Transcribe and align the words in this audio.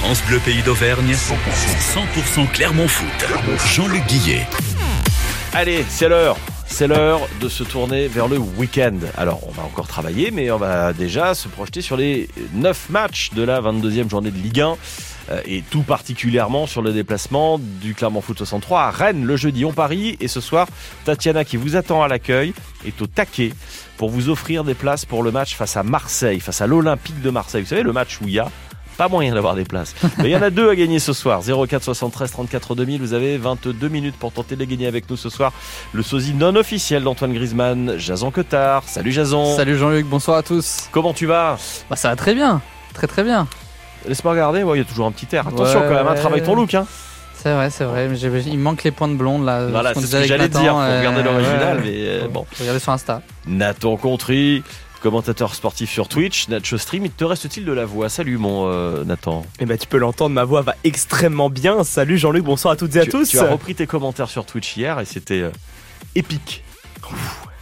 France 0.00 0.22
Bleu 0.28 0.38
Pays 0.38 0.62
d'Auvergne, 0.62 1.12
100% 1.12 2.48
Clermont 2.52 2.86
Foot. 2.86 3.26
Jean-Luc 3.66 4.06
Guillet. 4.06 4.46
Allez, 5.52 5.84
c'est 5.88 6.08
l'heure. 6.08 6.36
C'est 6.66 6.86
l'heure 6.86 7.20
de 7.40 7.48
se 7.48 7.64
tourner 7.64 8.06
vers 8.06 8.28
le 8.28 8.38
week-end. 8.38 8.96
Alors, 9.16 9.40
on 9.48 9.50
va 9.50 9.64
encore 9.64 9.88
travailler, 9.88 10.30
mais 10.30 10.52
on 10.52 10.56
va 10.56 10.92
déjà 10.92 11.34
se 11.34 11.48
projeter 11.48 11.80
sur 11.80 11.96
les 11.96 12.28
9 12.54 12.90
matchs 12.90 13.30
de 13.34 13.42
la 13.42 13.60
22e 13.60 14.08
journée 14.08 14.30
de 14.30 14.38
Ligue 14.38 14.60
1 14.60 14.76
euh, 15.30 15.40
et 15.44 15.62
tout 15.68 15.82
particulièrement 15.82 16.68
sur 16.68 16.80
le 16.80 16.92
déplacement 16.92 17.58
du 17.58 17.94
Clermont 17.94 18.20
Foot 18.20 18.38
63 18.38 18.80
à 18.82 18.90
Rennes 18.92 19.26
le 19.26 19.36
jeudi. 19.36 19.64
On 19.64 19.72
parie 19.72 20.16
et 20.20 20.28
ce 20.28 20.40
soir, 20.40 20.68
Tatiana 21.06 21.44
qui 21.44 21.56
vous 21.56 21.74
attend 21.74 22.04
à 22.04 22.08
l'accueil 22.08 22.54
est 22.86 23.02
au 23.02 23.08
taquet 23.08 23.52
pour 23.96 24.10
vous 24.10 24.28
offrir 24.28 24.62
des 24.62 24.74
places 24.74 25.04
pour 25.04 25.24
le 25.24 25.32
match 25.32 25.56
face 25.56 25.76
à 25.76 25.82
Marseille, 25.82 26.38
face 26.38 26.60
à 26.60 26.68
l'Olympique 26.68 27.20
de 27.20 27.30
Marseille. 27.30 27.62
Vous 27.62 27.68
savez, 27.68 27.82
le 27.82 27.92
match 27.92 28.20
où 28.22 28.28
il 28.28 28.34
y 28.34 28.38
a 28.38 28.48
pas 28.98 29.08
moyen 29.08 29.32
d'avoir 29.32 29.54
des 29.54 29.64
places. 29.64 29.94
Mais 30.18 30.24
il 30.24 30.30
y 30.32 30.36
en 30.36 30.42
a 30.42 30.50
deux 30.50 30.68
à 30.68 30.74
gagner 30.76 30.98
ce 30.98 31.14
soir. 31.14 31.40
04 31.42 31.82
73 31.82 32.30
34 32.30 32.74
2000. 32.74 33.00
Vous 33.00 33.14
avez 33.14 33.38
22 33.38 33.88
minutes 33.88 34.16
pour 34.18 34.32
tenter 34.32 34.56
de 34.56 34.60
les 34.60 34.66
gagner 34.66 34.86
avec 34.88 35.08
nous 35.08 35.16
ce 35.16 35.30
soir. 35.30 35.52
Le 35.94 36.02
sosie 36.02 36.34
non 36.34 36.54
officiel 36.56 37.04
d'Antoine 37.04 37.32
Griezmann, 37.32 37.94
Jason 37.96 38.30
Cotard. 38.30 38.82
Salut 38.84 39.12
Jason. 39.12 39.56
Salut 39.56 39.78
Jean-Luc, 39.78 40.06
bonsoir 40.06 40.36
à 40.36 40.42
tous. 40.42 40.88
Comment 40.90 41.14
tu 41.14 41.24
vas? 41.26 41.56
Bah 41.88 41.96
ça 41.96 42.10
va 42.10 42.16
très 42.16 42.34
bien, 42.34 42.60
très 42.92 43.06
très 43.06 43.22
bien. 43.22 43.46
Laisse-moi 44.06 44.32
regarder, 44.32 44.62
ouais, 44.64 44.76
il 44.76 44.80
y 44.80 44.84
a 44.84 44.88
toujours 44.88 45.06
un 45.06 45.12
petit 45.12 45.34
air. 45.34 45.46
Attention 45.48 45.80
Ouais, 45.80 45.86
quand 45.88 45.94
même, 45.94 46.06
un 46.06 46.10
ouais. 46.12 46.18
travail 46.18 46.42
ton 46.42 46.54
look. 46.54 46.74
Hein. 46.74 46.86
C'est 47.34 47.52
vrai, 47.52 47.70
c'est 47.70 47.84
vrai. 47.84 48.08
mais 48.08 48.18
Il 48.18 48.58
manque 48.58 48.82
les 48.82 48.90
points 48.90 49.06
de 49.06 49.14
blonde 49.14 49.44
là. 49.44 49.66
Voilà, 49.66 49.94
c'est 49.94 50.00
ce 50.00 50.16
que 50.16 50.24
j'allais 50.24 50.48
Nathan, 50.48 50.60
dire. 50.60 50.72
Faut 50.72 50.80
euh, 50.80 50.98
regarder 50.98 51.22
l'original, 51.22 51.76
ouais. 51.76 51.82
mais 51.84 51.94
euh, 51.96 52.28
bon. 52.28 52.44
Faut 52.50 52.62
regarder 52.64 52.80
sur 52.80 52.92
Insta. 52.92 53.22
Nathan 53.46 53.96
Contry, 53.96 54.64
commentateur 55.00 55.54
sportif 55.54 55.90
sur 55.90 56.08
Twitch, 56.08 56.48
Nacho 56.48 56.78
Stream. 56.78 57.04
Il 57.06 57.10
te 57.10 57.24
reste-t-il 57.24 57.64
de 57.64 57.72
la 57.72 57.84
voix? 57.84 58.08
Salut 58.08 58.38
mon 58.38 58.68
euh, 58.68 59.04
Nathan. 59.04 59.44
Eh 59.60 59.66
ben, 59.66 59.78
tu 59.78 59.86
peux 59.86 59.98
l'entendre, 59.98 60.34
ma 60.34 60.44
voix 60.44 60.62
va 60.62 60.74
extrêmement 60.84 61.50
bien. 61.50 61.84
Salut 61.84 62.18
Jean-Luc, 62.18 62.44
bonsoir 62.44 62.72
à 62.72 62.76
toutes 62.76 62.94
et 62.96 63.00
à 63.00 63.04
tu, 63.04 63.10
tous. 63.10 63.28
tu 63.28 63.38
as 63.38 63.50
repris 63.50 63.74
tes 63.74 63.86
commentaires 63.86 64.28
sur 64.28 64.44
Twitch 64.44 64.76
hier 64.76 64.98
et 65.00 65.04
c'était 65.04 65.40
euh, 65.40 65.50
épique. 66.14 66.62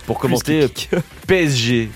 Pour 0.07 0.19
commenter 0.19 0.63
euh, 0.93 1.01
PSG 1.27 1.89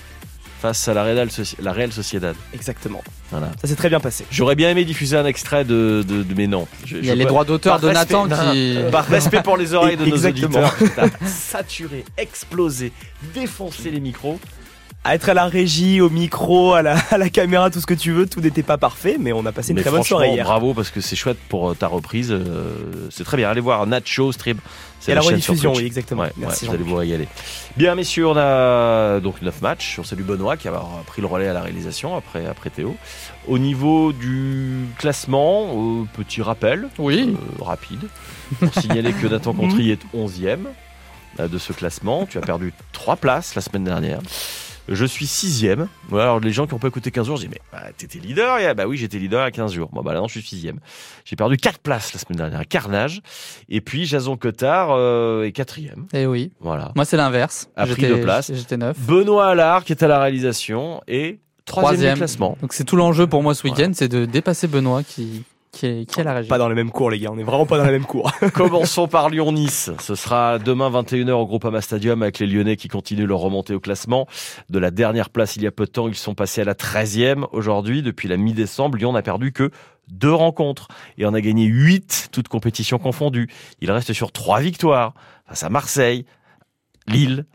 face 0.61 0.87
à 0.87 0.93
la 0.93 1.03
Real, 1.03 1.27
Soci- 1.29 1.55
la 1.59 1.71
Real 1.73 1.91
Sociedad. 1.91 2.35
Exactement. 2.53 3.01
Voilà. 3.31 3.49
Ça 3.59 3.67
s'est 3.67 3.75
très 3.75 3.89
bien 3.89 3.99
passé. 3.99 4.25
J'aurais 4.29 4.55
bien 4.55 4.69
aimé 4.69 4.85
diffuser 4.85 5.17
un 5.17 5.25
extrait 5.25 5.65
de, 5.65 6.03
de, 6.07 6.21
de- 6.21 6.33
mais 6.35 6.45
non. 6.45 6.67
Je- 6.85 6.97
Il 6.97 7.05
y 7.05 7.09
a 7.09 7.15
les 7.15 7.25
droits 7.25 7.45
d'auteur 7.45 7.79
de 7.79 7.89
Nathan 7.89 8.27
respect- 8.27 8.51
qui. 8.51 8.91
Par 8.91 9.05
respect 9.07 9.41
pour 9.41 9.57
les 9.57 9.73
oreilles 9.73 9.97
de 9.97 10.05
nos 10.05 10.23
auditeurs, 10.25 10.75
saturé, 11.25 12.05
explosé, 12.17 12.91
défoncé 13.33 13.89
les 13.89 13.99
micros. 13.99 14.39
À 15.03 15.15
être 15.15 15.29
à 15.29 15.33
la 15.33 15.45
régie, 15.45 15.99
au 15.99 16.11
micro, 16.11 16.73
à 16.73 16.83
la, 16.83 16.95
à 17.11 17.17
la 17.17 17.29
caméra, 17.29 17.71
tout 17.71 17.79
ce 17.81 17.87
que 17.87 17.95
tu 17.95 18.11
veux, 18.11 18.27
tout 18.27 18.39
n'était 18.39 18.61
pas 18.61 18.77
parfait, 18.77 19.17
mais 19.19 19.33
on 19.33 19.43
a 19.47 19.51
passé 19.51 19.71
une 19.71 19.77
Mais 19.77 19.81
très 19.81 19.89
bonne 19.89 20.03
soirée 20.03 20.29
hier. 20.29 20.45
bravo 20.45 20.75
parce 20.75 20.91
que 20.91 21.01
c'est 21.01 21.15
chouette 21.15 21.39
pour 21.49 21.71
euh, 21.71 21.73
ta 21.73 21.87
reprise. 21.87 22.31
euh, 22.31 22.75
c'est 23.09 23.23
très 23.23 23.35
bien. 23.37 23.49
Allez 23.49 23.61
voir 23.61 23.87
Nacho 23.87 24.31
Stream. 24.31 24.57
C'est 24.99 25.13
Et 25.13 25.15
la 25.15 25.21
chaîne 25.21 25.41
sur 25.41 25.53
rediffusion, 25.55 25.73
oui, 25.73 25.85
exactement. 25.87 26.21
Ouais, 26.21 26.31
Merci 26.37 26.69
ouais, 26.69 26.77
vous 26.77 26.83
allez 26.83 27.11
régaler. 27.13 27.27
Bien, 27.77 27.95
messieurs, 27.95 28.27
on 28.27 28.37
a 28.37 29.19
donc 29.19 29.41
9 29.41 29.59
matchs. 29.63 29.97
On 29.97 30.03
salue 30.03 30.21
Benoît 30.21 30.55
qui 30.55 30.67
a 30.67 30.73
pris 31.07 31.21
le 31.23 31.27
relais 31.27 31.47
à 31.47 31.53
la 31.53 31.61
réalisation 31.61 32.15
après, 32.15 32.45
après 32.45 32.69
Théo. 32.69 32.95
Au 33.47 33.57
niveau 33.57 34.13
du 34.13 34.85
classement, 34.99 35.65
euh, 35.75 36.03
petit 36.15 36.43
rappel 36.43 36.89
Oui. 36.99 37.35
euh, 37.59 37.63
rapide 37.63 38.01
pour 38.59 38.71
signaler 38.75 39.13
que 39.13 39.25
Nathan 39.25 39.53
Contry 39.55 39.89
est 39.89 40.01
11e 40.15 40.59
euh, 41.39 41.47
de 41.47 41.57
ce 41.57 41.73
classement. 41.73 42.27
Tu 42.29 42.37
as 42.37 42.41
perdu 42.41 42.71
3 42.91 43.15
places 43.15 43.55
la 43.55 43.61
semaine 43.63 43.85
dernière. 43.85 44.19
Je 44.93 45.05
suis 45.05 45.25
sixième. 45.25 45.87
Alors 46.11 46.39
les 46.39 46.51
gens 46.51 46.67
qui 46.67 46.73
ont 46.73 46.79
pas 46.79 46.89
écouté 46.89 47.11
15 47.11 47.25
jours, 47.25 47.37
je 47.37 47.43
dis 47.43 47.49
mais 47.49 47.61
bah, 47.71 47.83
t'étais 47.97 48.19
leader 48.19 48.55
a- 48.55 48.73
Bah 48.73 48.85
oui, 48.87 48.97
j'étais 48.97 49.17
leader 49.19 49.41
a 49.41 49.49
15 49.51 49.73
jours. 49.73 49.89
Bon 49.93 50.01
bah 50.01 50.13
là 50.13 50.19
non, 50.19 50.27
je 50.27 50.33
suis 50.39 50.47
sixième. 50.47 50.79
J'ai 51.25 51.35
perdu 51.35 51.57
4 51.57 51.79
places 51.79 52.13
la 52.13 52.19
semaine 52.19 52.37
dernière, 52.37 52.59
un 52.59 52.63
carnage. 52.65 53.21
Et 53.69 53.81
puis 53.81 54.05
Jason 54.05 54.35
Cotard 54.37 54.89
euh, 54.91 55.43
est 55.43 55.51
quatrième. 55.51 56.05
Et 56.13 56.21
Eh 56.21 56.25
oui. 56.25 56.51
Voilà. 56.59 56.91
Moi 56.95 57.05
c'est 57.05 57.17
l'inverse. 57.17 57.69
A 57.75 57.85
pris 57.87 58.01
deux 58.07 58.21
places. 58.21 58.51
J'étais 58.53 58.77
neuf. 58.77 58.97
Benoît 58.99 59.47
Allard 59.47 59.83
qui 59.85 59.93
est 59.93 60.03
à 60.03 60.07
la 60.07 60.19
réalisation 60.19 61.01
et 61.07 61.39
troisième, 61.65 62.13
du 62.15 62.19
classement. 62.19 62.57
Donc 62.61 62.73
c'est 62.73 62.83
tout 62.83 62.95
l'enjeu 62.97 63.27
pour 63.27 63.41
moi 63.43 63.55
ce 63.55 63.63
week-end, 63.67 63.91
c'est 63.93 64.09
de 64.09 64.25
dépasser 64.25 64.67
Benoît 64.67 65.03
qui 65.03 65.43
qui 65.71 65.85
est, 65.85 66.05
qui 66.05 66.19
est 66.19 66.21
à 66.21 66.23
la 66.25 66.33
régie. 66.33 66.49
Pas 66.49 66.57
dans 66.57 66.69
la 66.69 66.75
même 66.75 66.91
cour, 66.91 67.09
les 67.09 67.19
gars. 67.19 67.29
On 67.31 67.37
est 67.37 67.43
vraiment 67.43 67.65
pas 67.65 67.77
dans 67.77 67.85
la 67.85 67.91
même 67.91 68.05
cour. 68.05 68.31
Commençons 68.53 69.07
par 69.07 69.29
Lyon-Nice. 69.29 69.91
Ce 69.99 70.15
sera 70.15 70.59
demain 70.59 70.89
21h 70.89 71.31
au 71.31 71.45
Groupama 71.45 71.81
Stadium 71.81 72.21
avec 72.21 72.39
les 72.39 72.47
Lyonnais 72.47 72.75
qui 72.75 72.87
continuent 72.87 73.25
leur 73.25 73.39
remontée 73.39 73.73
au 73.73 73.79
classement. 73.79 74.27
De 74.69 74.79
la 74.79 74.91
dernière 74.91 75.29
place 75.29 75.55
il 75.55 75.63
y 75.63 75.67
a 75.67 75.71
peu 75.71 75.85
de 75.85 75.91
temps, 75.91 76.07
ils 76.07 76.15
sont 76.15 76.35
passés 76.35 76.61
à 76.61 76.65
la 76.65 76.73
13e 76.73 77.45
aujourd'hui. 77.51 78.01
Depuis 78.01 78.27
la 78.27 78.37
mi-décembre, 78.37 78.97
Lyon 78.97 79.13
n'a 79.13 79.21
perdu 79.21 79.53
que 79.53 79.71
deux 80.09 80.33
rencontres 80.33 80.89
et 81.17 81.25
en 81.25 81.33
a 81.33 81.41
gagné 81.41 81.65
8, 81.65 82.29
toutes 82.31 82.49
compétitions 82.49 82.97
confondues. 82.97 83.47
Il 83.79 83.91
reste 83.91 84.13
sur 84.13 84.31
trois 84.31 84.59
victoires 84.59 85.13
face 85.47 85.63
à 85.63 85.69
Marseille, 85.69 86.25
Lille, 87.07 87.45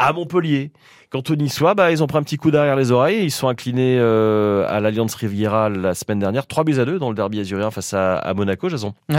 à 0.00 0.12
Montpellier. 0.12 0.72
Quant 1.12 1.22
aux 1.28 1.34
Niçois, 1.34 1.74
bah, 1.74 1.90
ils 1.90 2.04
ont 2.04 2.06
pris 2.06 2.18
un 2.18 2.22
petit 2.22 2.36
coup 2.36 2.52
derrière 2.52 2.76
les 2.76 2.92
oreilles. 2.92 3.24
Ils 3.24 3.32
sont 3.32 3.48
inclinés 3.48 3.96
euh, 3.98 4.64
à 4.68 4.78
l'Alliance 4.78 5.16
Riviera 5.16 5.68
la 5.68 5.92
semaine 5.94 6.20
dernière, 6.20 6.46
3 6.46 6.62
buts 6.62 6.78
à 6.78 6.84
2 6.84 7.00
dans 7.00 7.08
le 7.08 7.16
derby 7.16 7.40
azurien 7.40 7.72
face 7.72 7.92
à, 7.94 8.14
à 8.16 8.32
Monaco, 8.32 8.68
Jason. 8.68 8.94
Oui, 9.08 9.16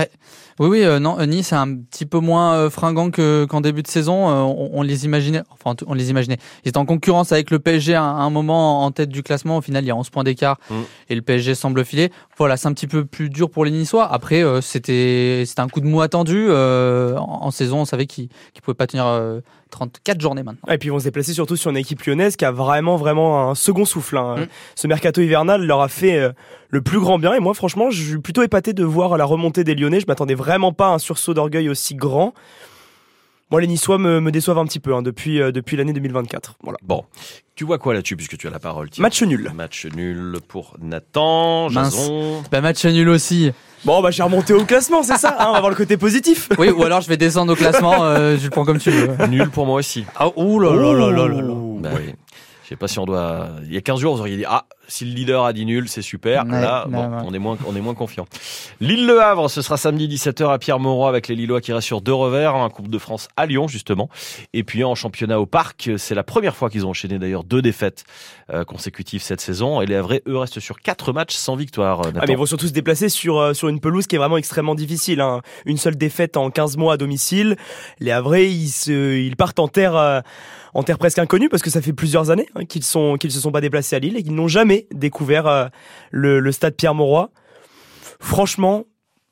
oui, 0.59 0.83
euh, 0.85 0.99
non, 0.99 1.19
euh, 1.19 1.25
Nice 1.25 1.51
est 1.51 1.55
un 1.57 1.75
petit 1.75 2.05
peu 2.05 2.19
moins 2.19 2.53
euh, 2.53 2.69
fringant 2.69 3.11
que, 3.11 3.43
qu'en 3.43 3.59
début 3.59 3.83
de 3.83 3.89
saison. 3.89 4.13
On, 4.29 4.69
on 4.71 4.81
les 4.83 5.03
imaginait, 5.03 5.41
enfin, 5.49 5.75
on 5.85 5.93
les 5.93 6.09
imaginait. 6.11 6.37
Ils 6.63 6.69
étaient 6.69 6.77
en 6.77 6.85
concurrence 6.85 7.33
avec 7.33 7.51
le 7.51 7.59
PSG 7.59 7.93
à 7.93 8.03
un, 8.03 8.19
à 8.19 8.21
un 8.21 8.29
moment 8.29 8.85
en 8.85 8.91
tête 8.91 9.09
du 9.09 9.21
classement. 9.21 9.57
Au 9.57 9.61
final, 9.61 9.83
il 9.83 9.87
y 9.87 9.91
a 9.91 9.95
11 9.97 10.09
points 10.11 10.23
d'écart 10.23 10.59
Mm. 10.69 10.75
et 11.09 11.15
le 11.15 11.21
PSG 11.21 11.55
semble 11.55 11.83
filer. 11.83 12.09
Voilà, 12.37 12.55
c'est 12.55 12.69
un 12.69 12.73
petit 12.73 12.87
peu 12.87 13.03
plus 13.03 13.29
dur 13.29 13.49
pour 13.49 13.65
les 13.65 13.71
Niçois. 13.71 14.09
Après, 14.09 14.43
c'était, 14.61 15.43
c'était 15.45 15.61
un 15.61 15.67
coup 15.67 15.81
de 15.81 15.87
mou 15.87 15.99
attendu. 15.99 16.49
En, 16.49 17.17
en 17.19 17.51
saison, 17.51 17.79
on 17.81 17.85
savait 17.85 18.05
qu'ils 18.05 18.29
ne 18.55 18.61
pouvaient 18.61 18.75
pas 18.75 18.87
tenir 18.87 19.05
34 19.71 20.21
journées 20.21 20.43
maintenant. 20.43 20.71
Et 20.71 20.77
puis 20.77 20.89
ils 20.89 20.91
vont 20.91 20.99
se 20.99 21.05
déplacer 21.05 21.33
surtout 21.33 21.55
sur 21.55 21.71
une 21.71 21.77
équipe 21.77 22.03
lyonnaise 22.03 22.35
qui 22.35 22.45
a 22.45 22.51
vraiment, 22.51 22.97
vraiment 22.97 23.49
un 23.49 23.55
second 23.55 23.85
souffle. 23.85 24.17
hein. 24.17 24.35
Mm. 24.37 24.47
Ce 24.75 24.87
mercato 24.87 25.21
hivernal 25.21 25.65
leur 25.65 25.81
a 25.81 25.87
fait 25.87 26.19
euh, 26.19 26.31
le 26.69 26.81
plus 26.81 26.99
grand 26.99 27.17
bien. 27.17 27.33
Et 27.33 27.39
moi, 27.39 27.53
franchement, 27.53 27.89
je 27.89 28.03
suis 28.03 28.17
plutôt 28.19 28.43
épaté 28.43 28.73
de 28.73 28.83
voir 28.83 29.17
la 29.17 29.25
remontée 29.25 29.63
des 29.63 29.73
Lyonnais. 29.73 29.99
Je 29.99 30.05
m'attendais 30.07 30.35
vraiment 30.35 30.73
pas 30.73 30.87
à 30.87 30.91
un 30.91 30.99
sursaut 30.99 31.33
d'orgueil 31.33 31.69
aussi 31.69 31.95
grand. 31.95 32.33
Moi, 33.51 33.59
les 33.61 33.67
Niçois 33.67 33.97
me, 33.97 34.19
me 34.21 34.31
déçoivent 34.31 34.57
un 34.59 34.65
petit 34.65 34.79
peu 34.79 34.95
hein, 34.95 35.01
depuis, 35.01 35.41
euh, 35.41 35.51
depuis 35.51 35.75
l'année 35.77 35.91
2024. 35.93 36.55
Voilà. 36.63 36.77
Bon, 36.83 37.03
tu 37.55 37.65
vois 37.65 37.77
quoi 37.77 37.93
là-dessus 37.93 38.15
puisque 38.15 38.37
tu 38.37 38.47
as 38.47 38.49
la 38.49 38.59
parole 38.59 38.89
tiens. 38.89 39.01
Match 39.01 39.21
nul. 39.23 39.51
Match 39.53 39.85
nul 39.87 40.37
pour 40.47 40.75
Nathan, 40.81 41.69
Mince. 41.69 41.93
Jason. 41.95 42.43
Bah, 42.51 42.61
match 42.61 42.85
nul 42.85 43.09
aussi. 43.09 43.51
Bon, 43.83 44.01
bah 44.01 44.11
j'ai 44.11 44.23
remonté 44.23 44.53
au 44.53 44.63
classement, 44.63 45.03
c'est 45.03 45.17
ça. 45.17 45.35
hein, 45.39 45.47
on 45.49 45.53
va 45.53 45.59
voir 45.59 45.69
le 45.71 45.75
côté 45.75 45.97
positif. 45.97 46.49
Oui, 46.59 46.69
ou 46.69 46.83
alors 46.83 47.01
je 47.01 47.09
vais 47.09 47.17
descendre 47.17 47.51
au 47.53 47.55
classement. 47.55 48.03
Euh, 48.05 48.37
je 48.37 48.43
le 48.45 48.49
prends 48.51 48.63
comme 48.63 48.77
tu 48.79 48.91
veux. 48.91 49.27
Nul 49.27 49.49
pour 49.49 49.65
moi 49.65 49.75
aussi. 49.75 50.05
Ah, 50.15 50.29
ouh 50.37 50.59
là 50.59 50.73
là 50.75 50.93
là 50.93 51.11
là 51.11 51.27
là 51.27 51.41
là. 51.41 51.53
Bah 51.79 51.89
oui. 51.97 52.13
Je 52.63 52.69
sais 52.69 52.75
pas 52.77 52.87
si 52.87 52.99
on 52.99 53.05
doit. 53.05 53.49
Il 53.65 53.73
y 53.73 53.77
a 53.77 53.81
15 53.81 53.99
jours, 53.99 54.13
vous 54.15 54.21
auriez 54.21 54.37
dit 54.37 54.45
Ah, 54.47 54.65
si 54.91 55.05
le 55.05 55.11
leader 55.13 55.45
a 55.45 55.53
dit 55.53 55.65
nul, 55.65 55.87
c'est 55.89 56.01
super. 56.01 56.45
Ouais, 56.45 56.51
Là, 56.61 56.85
bon, 56.87 56.97
ouais. 57.09 57.21
on 57.25 57.33
est 57.33 57.39
moins, 57.39 57.57
on 57.65 57.75
est 57.75 57.81
moins 57.81 57.93
confiant. 57.95 58.25
Lille-Le 58.79 59.21
Havre, 59.21 59.49
ce 59.49 59.61
sera 59.61 59.77
samedi 59.77 60.07
17h 60.07 60.51
à 60.51 60.59
Pierre-Mauroy 60.59 61.07
avec 61.09 61.27
les 61.27 61.35
Lillois 61.35 61.61
qui 61.61 61.73
restent 61.73 61.87
sur 61.87 62.01
deux 62.01 62.13
revers, 62.13 62.55
un 62.55 62.69
Coupe 62.69 62.89
de 62.89 62.97
France 62.97 63.27
à 63.37 63.45
Lyon 63.45 63.67
justement. 63.67 64.09
Et 64.53 64.63
puis 64.63 64.83
en 64.83 64.95
championnat 64.95 65.39
au 65.39 65.45
Parc, 65.45 65.89
c'est 65.97 66.15
la 66.15 66.23
première 66.23 66.55
fois 66.55 66.69
qu'ils 66.69 66.85
ont 66.85 66.89
enchaîné 66.89 67.19
d'ailleurs 67.19 67.43
deux 67.43 67.61
défaites 67.61 68.03
euh, 68.53 68.63
consécutives 68.63 69.21
cette 69.21 69.41
saison. 69.41 69.81
Et 69.81 69.85
les 69.85 69.95
Havrais, 69.95 70.21
eux, 70.27 70.37
restent 70.37 70.59
sur 70.59 70.79
quatre 70.81 71.13
matchs 71.13 71.35
sans 71.35 71.55
victoire. 71.55 72.01
euh, 72.05 72.11
Ah, 72.17 72.23
mais 72.27 72.33
ils 72.33 72.37
vont 72.37 72.45
surtout 72.45 72.67
se 72.67 72.73
déplacer 72.73 73.09
sur, 73.09 73.39
euh, 73.39 73.53
sur 73.53 73.69
une 73.69 73.79
pelouse 73.79 74.07
qui 74.07 74.15
est 74.15 74.19
vraiment 74.19 74.37
extrêmement 74.37 74.75
difficile. 74.75 75.21
hein. 75.21 75.41
Une 75.65 75.77
seule 75.77 75.95
défaite 75.95 76.37
en 76.37 76.49
15 76.49 76.77
mois 76.77 76.93
à 76.93 76.97
domicile. 76.97 77.55
Les 77.99 78.11
Havrais, 78.11 78.49
ils, 78.49 78.69
se, 78.69 79.17
ils 79.17 79.35
partent 79.35 79.59
en 79.59 79.67
terre, 79.67 79.95
euh, 79.95 80.21
en 80.73 80.83
terre 80.83 80.97
presque 80.97 81.19
inconnue 81.19 81.49
parce 81.49 81.63
que 81.63 81.69
ça 81.69 81.81
fait 81.81 81.93
plusieurs 81.93 82.29
années 82.29 82.47
hein, 82.55 82.65
qu'ils 82.65 82.83
sont, 82.83 83.15
qu'ils 83.17 83.31
se 83.31 83.39
sont 83.39 83.51
pas 83.51 83.61
déplacés 83.61 83.95
à 83.95 83.99
Lille 83.99 84.17
et 84.17 84.23
qu'ils 84.23 84.35
n'ont 84.35 84.47
jamais 84.47 84.80
découvert 84.91 85.47
euh, 85.47 85.67
le, 86.11 86.39
le 86.39 86.51
stade 86.51 86.75
Pierre-Mauroy. 86.75 87.29
Franchement, 88.19 88.83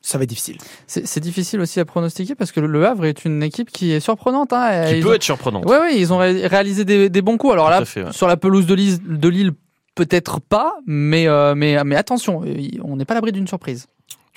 ça 0.01 0.17
va 0.17 0.23
être 0.23 0.29
difficile. 0.29 0.57
C'est 0.87 1.19
difficile 1.19 1.59
aussi 1.59 1.79
à 1.79 1.85
pronostiquer 1.85 2.35
parce 2.35 2.51
que 2.51 2.59
le- 2.59 2.85
Havre 2.85 3.05
est 3.05 3.25
une 3.25 3.43
équipe 3.43 3.69
qui 3.69 3.91
est 3.91 3.99
surprenante. 3.99 4.53
Hein, 4.53 4.85
qui 4.89 4.97
Ils 4.97 5.03
peut 5.03 5.09
ont- 5.09 5.13
être 5.13 5.23
surprenant. 5.23 5.61
Ouais, 5.63 5.77
ouais, 5.79 5.97
ils 5.99 6.13
ont 6.13 6.17
ré- 6.17 6.47
réalisé 6.47 6.85
des, 6.85 7.09
des 7.09 7.21
bons 7.21 7.37
coups. 7.37 7.53
Alors 7.53 7.65
Tout 7.65 7.71
là, 7.71 7.77
à 7.77 7.85
fait, 7.85 8.03
ouais. 8.03 8.11
sur 8.13 8.27
la 8.27 8.37
pelouse 8.37 8.65
de 8.65 8.73
Lille, 8.73 8.97
de 9.05 9.27
Lille 9.27 9.51
peut-être 9.95 10.39
pas, 10.39 10.75
mais, 10.85 11.27
euh, 11.27 11.55
mais, 11.55 11.83
mais 11.83 11.95
attention, 11.97 12.43
euh, 12.45 12.55
on 12.83 12.95
n'est 12.95 13.05
pas 13.05 13.13
à 13.13 13.15
l'abri 13.15 13.31
d'une 13.33 13.47
surprise. 13.47 13.87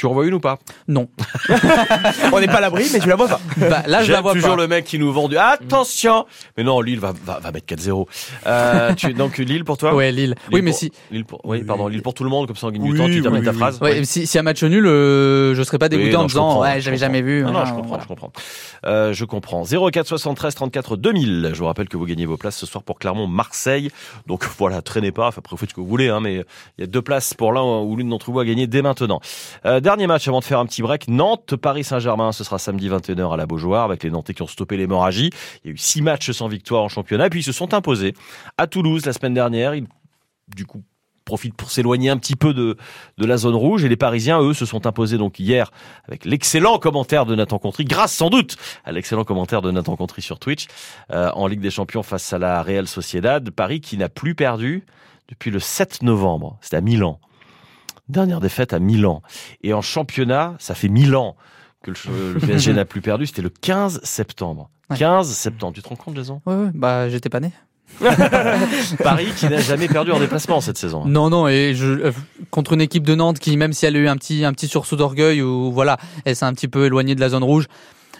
Tu 0.02 0.06
en 0.06 0.14
vois 0.14 0.26
une 0.26 0.34
ou 0.34 0.40
pas? 0.40 0.58
Non. 0.88 1.06
On 2.32 2.40
n'est 2.40 2.48
pas 2.48 2.54
à 2.54 2.60
l'abri, 2.60 2.86
mais 2.92 2.98
tu 2.98 3.08
la 3.08 3.14
vois 3.14 3.28
pas. 3.28 3.40
Bah, 3.56 3.84
là, 3.86 4.02
je 4.02 4.10
la 4.10 4.20
vois 4.20 4.32
toujours 4.32 4.56
pas. 4.56 4.62
le 4.62 4.66
mec 4.66 4.84
qui 4.84 4.98
nous 4.98 5.12
vend 5.12 5.28
du 5.28 5.38
attention. 5.38 6.26
Mais 6.56 6.64
non, 6.64 6.80
Lille 6.80 6.98
va, 6.98 7.12
va, 7.24 7.38
va 7.38 7.52
mettre 7.52 7.72
4-0. 7.72 8.08
Euh, 8.44 8.94
tu, 8.96 9.14
donc 9.14 9.38
Lille 9.38 9.62
pour 9.62 9.78
toi? 9.78 9.94
Ouais, 9.94 10.10
Lille. 10.10 10.30
Lille 10.30 10.34
Oui, 10.50 10.60
mais 10.60 10.72
si, 10.72 10.90
Lille 11.12 11.24
pour, 11.24 11.40
oui, 11.44 11.62
pardon, 11.62 11.86
Lille 11.86 12.02
pour 12.02 12.14
tout 12.14 12.24
le 12.24 12.30
monde, 12.30 12.48
comme 12.48 12.56
ça 12.56 12.66
on 12.66 12.70
gagne 12.72 12.82
Oui, 12.82 12.90
du 12.90 12.98
temps, 12.98 13.06
tu 13.06 13.12
oui, 13.12 13.22
termines 13.22 13.44
ta 13.44 13.52
phrase. 13.52 13.80
ouais, 13.80 14.04
si, 14.04 14.26
si 14.26 14.36
y 14.36 14.40
a 14.40 14.42
match 14.42 14.64
nul, 14.64 14.84
euh, 14.88 15.54
je 15.54 15.62
serais 15.62 15.78
pas 15.78 15.88
dégoûté 15.88 16.08
Oui, 16.08 16.16
en 16.16 16.24
disant 16.24 16.48
comprends, 16.48 16.62
ouais, 16.62 16.74
je 16.74 16.80
j'avais 16.80 16.96
jamais 16.96 17.22
vu. 17.22 17.44
Non, 17.44 17.52
non, 17.52 17.60
hein, 17.60 17.64
je 17.66 17.72
comprends, 17.72 17.88
voilà. 17.90 18.02
je 18.02 18.08
comprends. 18.08 18.32
Euh, 18.84 19.12
je 19.12 19.24
comprends. 19.24 19.62
04 19.64 20.04
73 20.04 20.56
34 20.56 20.96
2000. 20.96 21.50
Je 21.52 21.58
vous 21.60 21.66
rappelle 21.66 21.88
que 21.88 21.96
vous 21.96 22.06
gagnez 22.06 22.26
vos 22.26 22.36
places 22.36 22.56
ce 22.56 22.66
soir 22.66 22.82
pour 22.82 22.98
Clermont-Marseille. 22.98 23.92
Donc 24.26 24.44
voilà, 24.58 24.82
traînez 24.82 25.12
pas. 25.12 25.28
Enfin, 25.28 25.38
après, 25.38 25.54
vous 25.54 25.58
faites 25.58 25.70
ce 25.70 25.76
que 25.76 25.80
vous 25.80 25.86
voulez, 25.86 26.08
hein, 26.08 26.18
mais 26.18 26.44
il 26.78 26.80
y 26.80 26.82
a 26.82 26.88
deux 26.88 27.02
places 27.02 27.34
pour 27.34 27.52
l'un 27.52 27.62
ou 27.62 27.94
l'une 27.94 28.08
d'entre 28.08 28.32
vous 28.32 28.40
à 28.40 28.44
gagner 28.44 28.66
dès 28.66 28.82
maintenant. 28.82 29.20
Euh, 29.64 29.78
dernier 29.92 30.06
match 30.06 30.26
avant 30.26 30.40
de 30.40 30.44
faire 30.44 30.58
un 30.58 30.64
petit 30.64 30.80
break. 30.80 31.06
Nantes, 31.08 31.54
Paris 31.54 31.84
Saint-Germain. 31.84 32.32
Ce 32.32 32.44
sera 32.44 32.58
samedi 32.58 32.88
21h 32.88 33.34
à 33.34 33.36
la 33.36 33.44
Beaujoire 33.44 33.84
avec 33.84 34.02
les 34.02 34.10
Nantais 34.10 34.32
qui 34.32 34.40
ont 34.40 34.46
stoppé 34.46 34.78
l'hémorragie. 34.78 35.28
Il 35.62 35.66
y 35.66 35.70
a 35.70 35.74
eu 35.74 35.76
six 35.76 36.00
matchs 36.00 36.30
sans 36.30 36.48
victoire 36.48 36.82
en 36.82 36.88
championnat. 36.88 37.28
Puis 37.28 37.40
ils 37.40 37.42
se 37.42 37.52
sont 37.52 37.74
imposés 37.74 38.14
à 38.56 38.66
Toulouse 38.66 39.04
la 39.04 39.12
semaine 39.12 39.34
dernière. 39.34 39.74
Ils, 39.74 39.86
du 40.56 40.64
coup, 40.64 40.82
profitent 41.26 41.54
pour 41.54 41.70
s'éloigner 41.70 42.08
un 42.08 42.16
petit 42.16 42.36
peu 42.36 42.54
de, 42.54 42.78
de 43.18 43.26
la 43.26 43.36
zone 43.36 43.54
rouge. 43.54 43.84
Et 43.84 43.90
les 43.90 43.98
Parisiens, 43.98 44.40
eux, 44.40 44.54
se 44.54 44.64
sont 44.64 44.86
imposés 44.86 45.18
donc 45.18 45.38
hier 45.38 45.70
avec 46.08 46.24
l'excellent 46.24 46.78
commentaire 46.78 47.26
de 47.26 47.34
Nathan 47.34 47.58
Contry, 47.58 47.84
grâce 47.84 48.14
sans 48.14 48.30
doute 48.30 48.56
à 48.86 48.92
l'excellent 48.92 49.24
commentaire 49.24 49.60
de 49.60 49.70
Nathan 49.70 49.96
Contry 49.96 50.22
sur 50.22 50.38
Twitch, 50.38 50.68
euh, 51.10 51.30
en 51.34 51.46
Ligue 51.46 51.60
des 51.60 51.70
Champions 51.70 52.02
face 52.02 52.32
à 52.32 52.38
la 52.38 52.62
Real 52.62 52.88
Sociedad. 52.88 53.50
Paris 53.50 53.82
qui 53.82 53.98
n'a 53.98 54.08
plus 54.08 54.34
perdu 54.34 54.86
depuis 55.28 55.50
le 55.50 55.60
7 55.60 56.02
novembre. 56.02 56.56
C'était 56.62 56.76
à 56.76 56.80
Milan. 56.80 57.20
Dernière 58.08 58.40
défaite 58.40 58.72
à 58.72 58.78
Milan. 58.78 59.22
Et 59.62 59.72
en 59.72 59.82
championnat, 59.82 60.54
ça 60.58 60.74
fait 60.74 60.88
1000 60.88 61.16
ans 61.16 61.36
que 61.82 61.90
le, 61.90 62.34
le 62.34 62.40
PSG 62.40 62.72
n'a 62.74 62.84
plus 62.84 63.00
perdu. 63.00 63.26
C'était 63.26 63.42
le 63.42 63.50
15 63.50 64.00
septembre. 64.02 64.70
Ouais. 64.90 64.96
15 64.98 65.30
septembre. 65.30 65.74
Tu 65.74 65.82
te 65.82 65.88
rends 65.88 65.96
compte, 65.96 66.16
Jason? 66.16 66.40
Ouais, 66.46 66.54
ouais, 66.54 66.70
bah 66.74 67.08
j'étais 67.08 67.28
pas 67.28 67.40
né. 67.40 67.52
Paris 69.02 69.28
qui 69.36 69.46
n'a 69.48 69.60
jamais 69.60 69.88
perdu 69.88 70.12
en 70.12 70.18
déplacement 70.18 70.60
cette 70.60 70.78
saison. 70.78 71.04
Non, 71.04 71.30
non, 71.30 71.46
et 71.48 71.74
je, 71.74 71.86
euh, 71.86 72.12
contre 72.50 72.72
une 72.72 72.80
équipe 72.80 73.04
de 73.04 73.14
Nantes 73.14 73.38
qui, 73.38 73.56
même 73.56 73.72
si 73.72 73.86
elle 73.86 73.96
a 73.96 73.98
eu 73.98 74.08
un 74.08 74.16
petit, 74.16 74.44
un 74.44 74.52
petit 74.52 74.68
sursaut 74.68 74.96
d'orgueil 74.96 75.42
ou 75.42 75.70
voilà, 75.72 75.98
elle 76.24 76.34
s'est 76.34 76.44
un 76.46 76.54
petit 76.54 76.68
peu 76.68 76.86
éloignée 76.86 77.14
de 77.14 77.20
la 77.20 77.28
zone 77.28 77.44
rouge. 77.44 77.66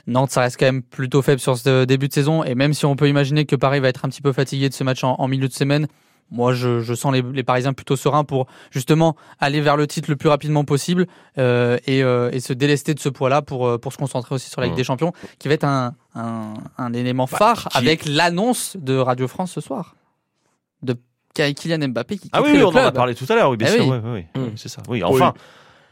Nantes, 0.07 0.31
ça 0.31 0.43
reste 0.43 0.59
quand 0.59 0.67
même 0.67 0.83
plutôt 0.83 1.23
faible 1.23 1.41
sur 1.41 1.57
ce 1.57 1.85
début 1.85 2.09
de 2.09 2.13
saison. 2.13 2.45
Et 2.45 2.55
même 2.55 2.75
si 2.75 2.85
on 2.87 2.97
peut 2.97 3.09
imaginer 3.09 3.45
que 3.47 3.57
Paris 3.57 3.81
va 3.81 3.89
être 3.89 4.05
un 4.05 4.09
petit 4.09 4.23
peu 4.23 4.33
fatigué 4.33 4.69
de 4.69 4.75
ce 4.75 4.85
match 4.85 5.05
en, 5.05 5.15
en 5.19 5.29
milieu 5.29 5.49
de 5.49 5.53
semaine, 5.53 5.87
moi, 6.33 6.53
je, 6.55 6.81
je 6.81 6.95
sens 6.95 7.13
les, 7.13 7.23
les 7.23 7.43
Parisiens 7.45 7.73
plutôt 7.75 7.95
sereins 7.95 8.25
pour 8.25 8.47
justement 8.73 9.15
aller 9.39 9.61
vers 9.61 9.77
le 9.77 9.87
titre 9.87 10.11
le 10.11 10.17
plus 10.17 10.29
rapidement 10.31 10.65
possible 10.65 11.07
euh, 11.39 11.79
et, 11.87 12.03
euh, 12.03 12.31
et 12.33 12.41
se 12.41 12.53
délester 12.55 12.95
de 12.95 12.99
ce 13.01 13.09
poids-là 13.11 13.43
pour, 13.43 13.69
euh, 13.69 13.79
pour 13.79 13.93
se 13.93 13.99
concentrer 13.99 14.35
aussi 14.35 14.49
sur 14.51 14.61
la 14.61 14.67
Ligue 14.67 14.73
Mhm. 14.75 14.79
des 14.79 14.85
Champions, 14.85 15.13
qui 15.39 15.47
va 15.49 15.55
être 15.55 15.65
un, 15.65 15.95
un, 16.15 16.55
un 16.79 16.93
élément 16.95 17.29
Bah, 17.31 17.37
phare 17.37 17.69
qui- 17.69 17.77
avec 17.79 18.07
l'annonce 18.07 18.77
de 18.81 18.97
Radio 18.97 19.29
France 19.29 19.53
ce 19.53 19.61
soir 19.61 19.95
de 20.83 20.97
Kylian 21.35 21.89
Mbappé 21.89 22.19
qui 22.19 22.29
Ah 22.33 22.43
oui, 22.43 22.57
le 22.57 22.65
on 22.65 22.69
en 22.69 22.77
a 22.77 22.81
club. 22.83 22.95
parlé 22.95 23.15
tout 23.15 23.27
à 23.29 23.35
l'heure, 23.35 23.51
oui, 23.51 23.57
bien 23.57 23.69
Eh 23.71 23.77
sûr. 23.77 23.87
oui. 23.89 23.99
oui, 24.03 24.11
oui, 24.13 24.25
oui, 24.37 24.43
Mm. 24.43 24.57
c'est 24.57 24.69
ça. 24.69 24.83
Oui, 24.89 25.03
enfin, 25.05 25.33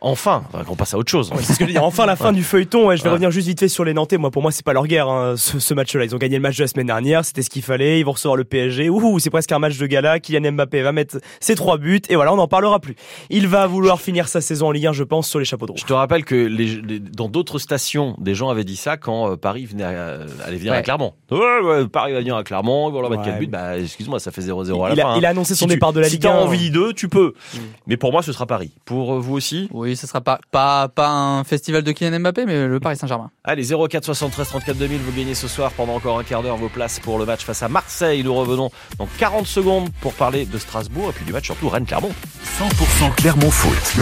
enfin, 0.01 0.43
enfin, 0.53 0.65
on 0.69 0.77
passe 0.77 0.95
à 0.95 0.99
autre 0.99 1.11
chose. 1.11 1.31
Ouais, 1.31 1.39
c'est 1.43 1.53
ce 1.55 1.59
que 1.59 1.65
je 1.65 1.69
veux 1.69 1.73
dire. 1.73 1.85
Enfin, 1.85 2.07
la 2.07 2.17
fin 2.17 2.33
du 2.33 2.43
feuilleton. 2.43 2.87
Ouais, 2.87 2.97
je 2.97 3.03
vais 3.03 3.09
Ouais. 3.09 3.13
revenir 3.15 3.31
juste 3.31 3.49
vite 3.49 3.61
fait 3.61 3.69
sur 3.69 3.85
les 3.85 3.95
Nantais. 3.95 4.17
Moi, 4.19 4.31
pour 4.31 4.43
moi, 4.43 4.51
c'est 4.51 4.65
pas 4.65 4.73
leur 4.73 4.87
guerre, 4.87 5.09
hein, 5.09 5.35
ce, 5.37 5.59
ce 5.59 5.75
match-là. 5.75 6.05
Ils 6.05 6.15
ont 6.15 6.19
gagné 6.19 6.37
le 6.37 6.43
match 6.43 6.57
de 6.57 6.63
la 6.65 6.69
semaine 6.69 6.87
dernière. 6.87 7.25
C'était 7.25 7.43
ce 7.43 7.51
qu'il 7.51 7.63
fallait. 7.63 8.01
Ils 8.01 8.05
vont 8.05 8.13
recevoir 8.13 8.37
le 8.37 8.45
PSG. 8.45 8.89
Ouh, 8.89 9.19
c'est 9.19 9.31
presque 9.31 9.53
un 9.53 9.59
match 9.59 9.79
de 9.79 9.87
gala. 9.87 10.21
Kylian 10.21 10.53
Mbappé 10.53 10.83
va 10.83 10.93
mettre 10.93 11.19
ses 11.41 11.55
trois 11.55 11.79
buts. 11.79 12.01
Et 12.09 12.17
voilà, 12.17 12.33
on 12.33 12.37
n'en 12.37 12.49
parlera 12.49 12.81
plus. 12.81 12.97
Il 13.31 13.47
va 13.49 13.67
vouloir 13.67 14.01
finir 14.01 14.29
sa 14.29 14.41
saison 14.41 14.69
en 14.69 14.71
Ligue 14.73 14.87
1, 14.87 14.93
je 14.93 15.05
pense, 15.05 15.29
sur 15.29 15.39
les 15.39 15.45
chapeaux 15.45 15.67
de 15.67 15.73
roue. 15.73 15.79
Je 15.79 15.85
te 15.85 15.93
rappelle 15.93 16.25
que 16.25 16.35
les, 16.35 16.67
les- 16.81 17.01
dans 17.01 17.29
d'autres 17.29 17.59
stations, 17.59 18.15
des 18.19 18.35
gens 18.35 18.49
avaient 18.49 18.65
dit 18.65 18.77
ça 18.77 18.97
quand 18.97 19.33
euh, 19.33 19.37
Paris 19.37 19.67
venait 19.67 19.85
à- 19.85 20.21
allait 20.47 20.57
venir 20.57 20.73
à. 20.73 20.83
Clermont. 20.83 21.13
Ouais, 21.31 21.39
ouais, 21.63 21.87
Paris 21.89 22.13
va 22.13 22.21
venir 22.21 22.37
à 22.37 22.43
Clermont, 22.45 22.89
ils 22.89 22.93
vont 22.93 23.01
leur 23.01 23.11
mettre 23.11 23.23
Ouais. 23.23 23.29
4 23.31 23.39
buts. 23.39 23.47
Bah, 23.47 23.79
excuse-moi, 23.79 24.19
ça 24.19 24.31
fait 24.31 24.41
0-0 24.43 24.85
à 24.85 24.89
la 24.89 24.95
Il 24.95 25.01
fin. 25.01 25.09
a, 25.09 25.11
hein. 25.13 25.15
il 25.19 25.27
a 25.27 25.29
annoncé 25.29 25.55
son 25.55 25.65
Si 25.65 25.69
tu- 25.69 25.75
départ 25.75 25.93
de 25.93 26.01
la 26.01 26.07
si 26.07 26.13
Ligue 26.13 26.23
t'as 26.23 26.33
1. 26.35 26.45
envie 26.45 26.71
d'eux, 26.71 26.93
tu 26.95 27.09
peux. 27.09 27.35
Mm. 27.55 27.59
Mais 27.87 27.97
pour 27.97 28.13
moi, 28.13 28.23
ce 28.23 28.33
sera 28.33 28.47
Paris. 28.47 28.71
Pour 28.85 29.15
euh, 29.15 29.19
vous 29.19 29.35
aussi 29.35 29.69
Oui, 29.73 29.90
ce 29.97 30.07
sera 30.07 30.21
pas, 30.21 30.39
pas, 30.51 30.89
pas 30.89 31.09
un 31.09 31.45
festival 31.45 31.83
de 31.83 31.93
Kylian 31.93 32.21
Mbappé, 32.21 32.47
mais 32.47 32.67
le 32.67 32.81
Paris 32.81 32.97
Saint-Germain. 32.97 33.31
Allez, 33.45 33.65
04 33.65 34.05
73 34.05 34.49
34 34.49 34.77
2000, 34.77 35.01
vous 35.01 35.13
gagnez 35.13 35.35
ce 35.35 35.49
soir 35.49 35.73
pendant 35.73 35.95
encore 35.95 36.19
un 36.19 36.25
quart 36.25 36.43
d'heure 36.43 36.57
vos 36.57 36.69
places 36.69 37.01
pour 37.01 37.19
le 37.19 37.27
match 37.27 37.45
face 37.45 37.63
à 37.63 37.69
Marseille. 37.69 38.23
Nous 38.23 38.35
revenons 38.35 38.71
dans 38.99 39.09
40 39.19 39.47
secondes 39.47 39.89
pour 40.01 40.15
parler 40.15 40.45
de 40.45 40.59
Strasbourg 40.59 41.11
et 41.11 41.13
puis 41.13 41.25
du 41.25 41.33
match 41.33 41.47
surtout 41.47 41.69
Rennes-Clermont. 41.69 42.13
100% 42.59 43.15
Clermont 43.17 43.51
Foot. 43.51 43.97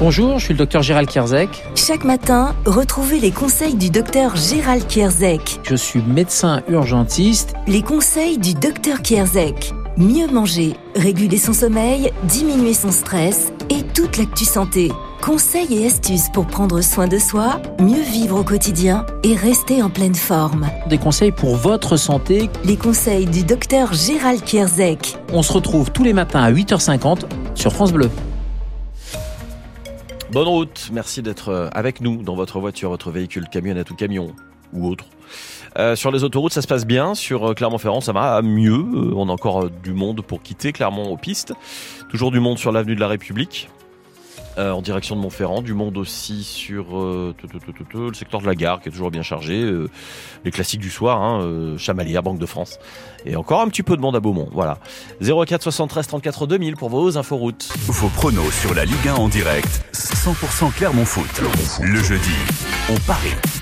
Bonjour, 0.00 0.40
je 0.40 0.46
suis 0.46 0.54
le 0.54 0.58
docteur 0.58 0.82
Gérald 0.82 1.08
Kierzek. 1.08 1.62
Chaque 1.76 2.02
matin, 2.02 2.56
retrouvez 2.66 3.20
les 3.20 3.30
conseils 3.30 3.76
du 3.76 3.88
docteur 3.88 4.34
Gérald 4.34 4.86
Kierzek. 4.88 5.60
Je 5.62 5.76
suis 5.76 6.02
médecin 6.02 6.62
urgentiste. 6.68 7.54
Les 7.68 7.82
conseils 7.82 8.36
du 8.38 8.54
docteur 8.54 9.02
Kierzek. 9.02 9.72
Mieux 9.98 10.26
manger, 10.26 10.72
réguler 10.96 11.36
son 11.36 11.52
sommeil, 11.52 12.10
diminuer 12.24 12.72
son 12.72 12.90
stress 12.90 13.52
et 13.68 13.82
toute 13.82 14.16
l'actu 14.16 14.46
santé. 14.46 14.90
Conseils 15.20 15.82
et 15.82 15.86
astuces 15.86 16.30
pour 16.32 16.46
prendre 16.46 16.80
soin 16.80 17.08
de 17.08 17.18
soi, 17.18 17.60
mieux 17.78 18.00
vivre 18.00 18.40
au 18.40 18.42
quotidien 18.42 19.04
et 19.22 19.34
rester 19.34 19.82
en 19.82 19.90
pleine 19.90 20.14
forme. 20.14 20.66
Des 20.88 20.96
conseils 20.96 21.30
pour 21.30 21.56
votre 21.56 21.98
santé. 21.98 22.48
Les 22.64 22.78
conseils 22.78 23.26
du 23.26 23.44
docteur 23.44 23.92
Gérald 23.92 24.42
Kierzek. 24.42 25.18
On 25.30 25.42
se 25.42 25.52
retrouve 25.52 25.90
tous 25.92 26.04
les 26.04 26.14
matins 26.14 26.42
à 26.42 26.50
8h50 26.50 27.26
sur 27.54 27.74
France 27.74 27.92
Bleu. 27.92 28.08
Bonne 30.30 30.48
route, 30.48 30.88
merci 30.90 31.20
d'être 31.20 31.50
euh, 31.50 31.68
avec 31.72 32.00
nous 32.00 32.22
dans 32.22 32.34
votre 32.34 32.60
voiture, 32.60 32.88
votre 32.88 33.10
véhicule, 33.10 33.46
camionnette 33.52 33.90
ou 33.90 33.94
camion 33.94 34.32
ou 34.72 34.88
autre. 34.88 35.04
Euh, 35.78 35.96
sur 35.96 36.10
les 36.10 36.24
autoroutes, 36.24 36.52
ça 36.52 36.62
se 36.62 36.66
passe 36.66 36.86
bien. 36.86 37.14
Sur 37.14 37.50
euh, 37.50 37.54
Clermont-Ferrand, 37.54 38.00
ça 38.00 38.12
va 38.12 38.42
mieux. 38.42 38.72
Euh, 38.72 39.12
on 39.14 39.28
a 39.28 39.32
encore 39.32 39.70
du 39.70 39.92
monde 39.92 40.22
pour 40.22 40.42
quitter 40.42 40.72
Clermont 40.72 41.10
aux 41.10 41.16
pistes. 41.16 41.54
Toujours 42.10 42.30
du 42.30 42.40
monde 42.40 42.58
sur 42.58 42.72
l'avenue 42.72 42.94
de 42.94 43.00
la 43.00 43.08
République. 43.08 43.68
en 44.58 44.82
direction 44.82 45.16
de 45.16 45.20
Montferrand, 45.22 45.62
du 45.62 45.72
monde 45.72 45.96
aussi 45.96 46.44
sur 46.44 46.84
le 46.94 47.32
secteur 48.12 48.42
de 48.42 48.46
la 48.46 48.54
gare 48.54 48.82
qui 48.82 48.90
est 48.90 48.92
toujours 48.92 49.10
bien 49.10 49.22
chargé, 49.22 49.66
les 50.44 50.50
classiques 50.50 50.80
du 50.80 50.90
soir, 50.90 51.22
hein, 51.22 51.74
Chamalières, 51.78 52.22
Banque 52.22 52.38
de 52.38 52.44
France, 52.44 52.78
et 53.24 53.34
encore 53.34 53.62
un 53.62 53.68
petit 53.68 53.82
peu 53.82 53.96
de 53.96 54.02
monde 54.02 54.14
à 54.14 54.20
Beaumont. 54.20 54.50
Voilà. 54.52 54.76
04 55.22 55.62
73 55.62 56.06
34 56.06 56.46
2000 56.46 56.76
pour 56.76 56.90
vos 56.90 57.16
inforoutes. 57.16 57.66
Vos 57.86 58.08
pronos 58.08 58.52
sur 58.52 58.74
la 58.74 58.84
Ligue 58.84 59.08
1 59.08 59.14
en 59.14 59.28
direct. 59.28 59.84
100% 59.94 60.70
Clermont 60.74 61.06
Foot. 61.06 61.40
Le 61.80 62.02
jeudi, 62.02 62.36
on 62.90 62.98
parie. 63.06 63.61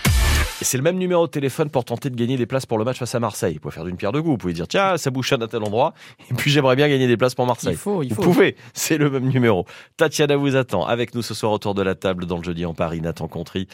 Et 0.60 0.64
c'est 0.64 0.76
le 0.76 0.82
même 0.82 0.96
numéro 0.98 1.26
de 1.26 1.30
téléphone 1.30 1.70
pour 1.70 1.84
tenter 1.84 2.10
de 2.10 2.16
gagner 2.16 2.36
des 2.36 2.44
places 2.46 2.66
pour 2.66 2.76
le 2.78 2.84
match 2.84 2.98
face 2.98 3.14
à 3.14 3.20
Marseille. 3.20 3.54
Vous 3.54 3.60
pouvez 3.60 3.72
faire 3.74 3.84
d'une 3.84 3.96
pierre 3.96 4.12
deux 4.12 4.20
coups. 4.20 4.32
Vous 4.32 4.36
pouvez 4.38 4.52
dire, 4.52 4.68
tiens, 4.68 4.96
ça 4.98 5.10
bouchonne 5.10 5.42
à 5.42 5.48
tel 5.48 5.62
endroit. 5.62 5.94
Et 6.30 6.34
puis 6.34 6.50
j'aimerais 6.50 6.76
bien 6.76 6.88
gagner 6.88 7.06
des 7.06 7.16
places 7.16 7.34
pour 7.34 7.46
Marseille. 7.46 7.72
Il 7.72 7.78
faut, 7.78 8.02
il 8.02 8.10
Vous 8.10 8.16
faut. 8.16 8.22
pouvez, 8.22 8.56
c'est 8.74 8.98
le 8.98 9.08
même 9.10 9.28
numéro. 9.28 9.64
Tatiana 9.96 10.36
vous 10.36 10.56
attend 10.56 10.84
avec 10.86 11.14
nous 11.14 11.22
ce 11.22 11.32
soir 11.34 11.52
autour 11.52 11.74
de 11.74 11.82
la 11.82 11.94
table 11.94 12.26
dans 12.26 12.36
le 12.36 12.42
jeudi 12.42 12.66
en 12.66 12.74
Paris. 12.74 13.00
Nathan 13.00 13.26
Contry, 13.28 13.68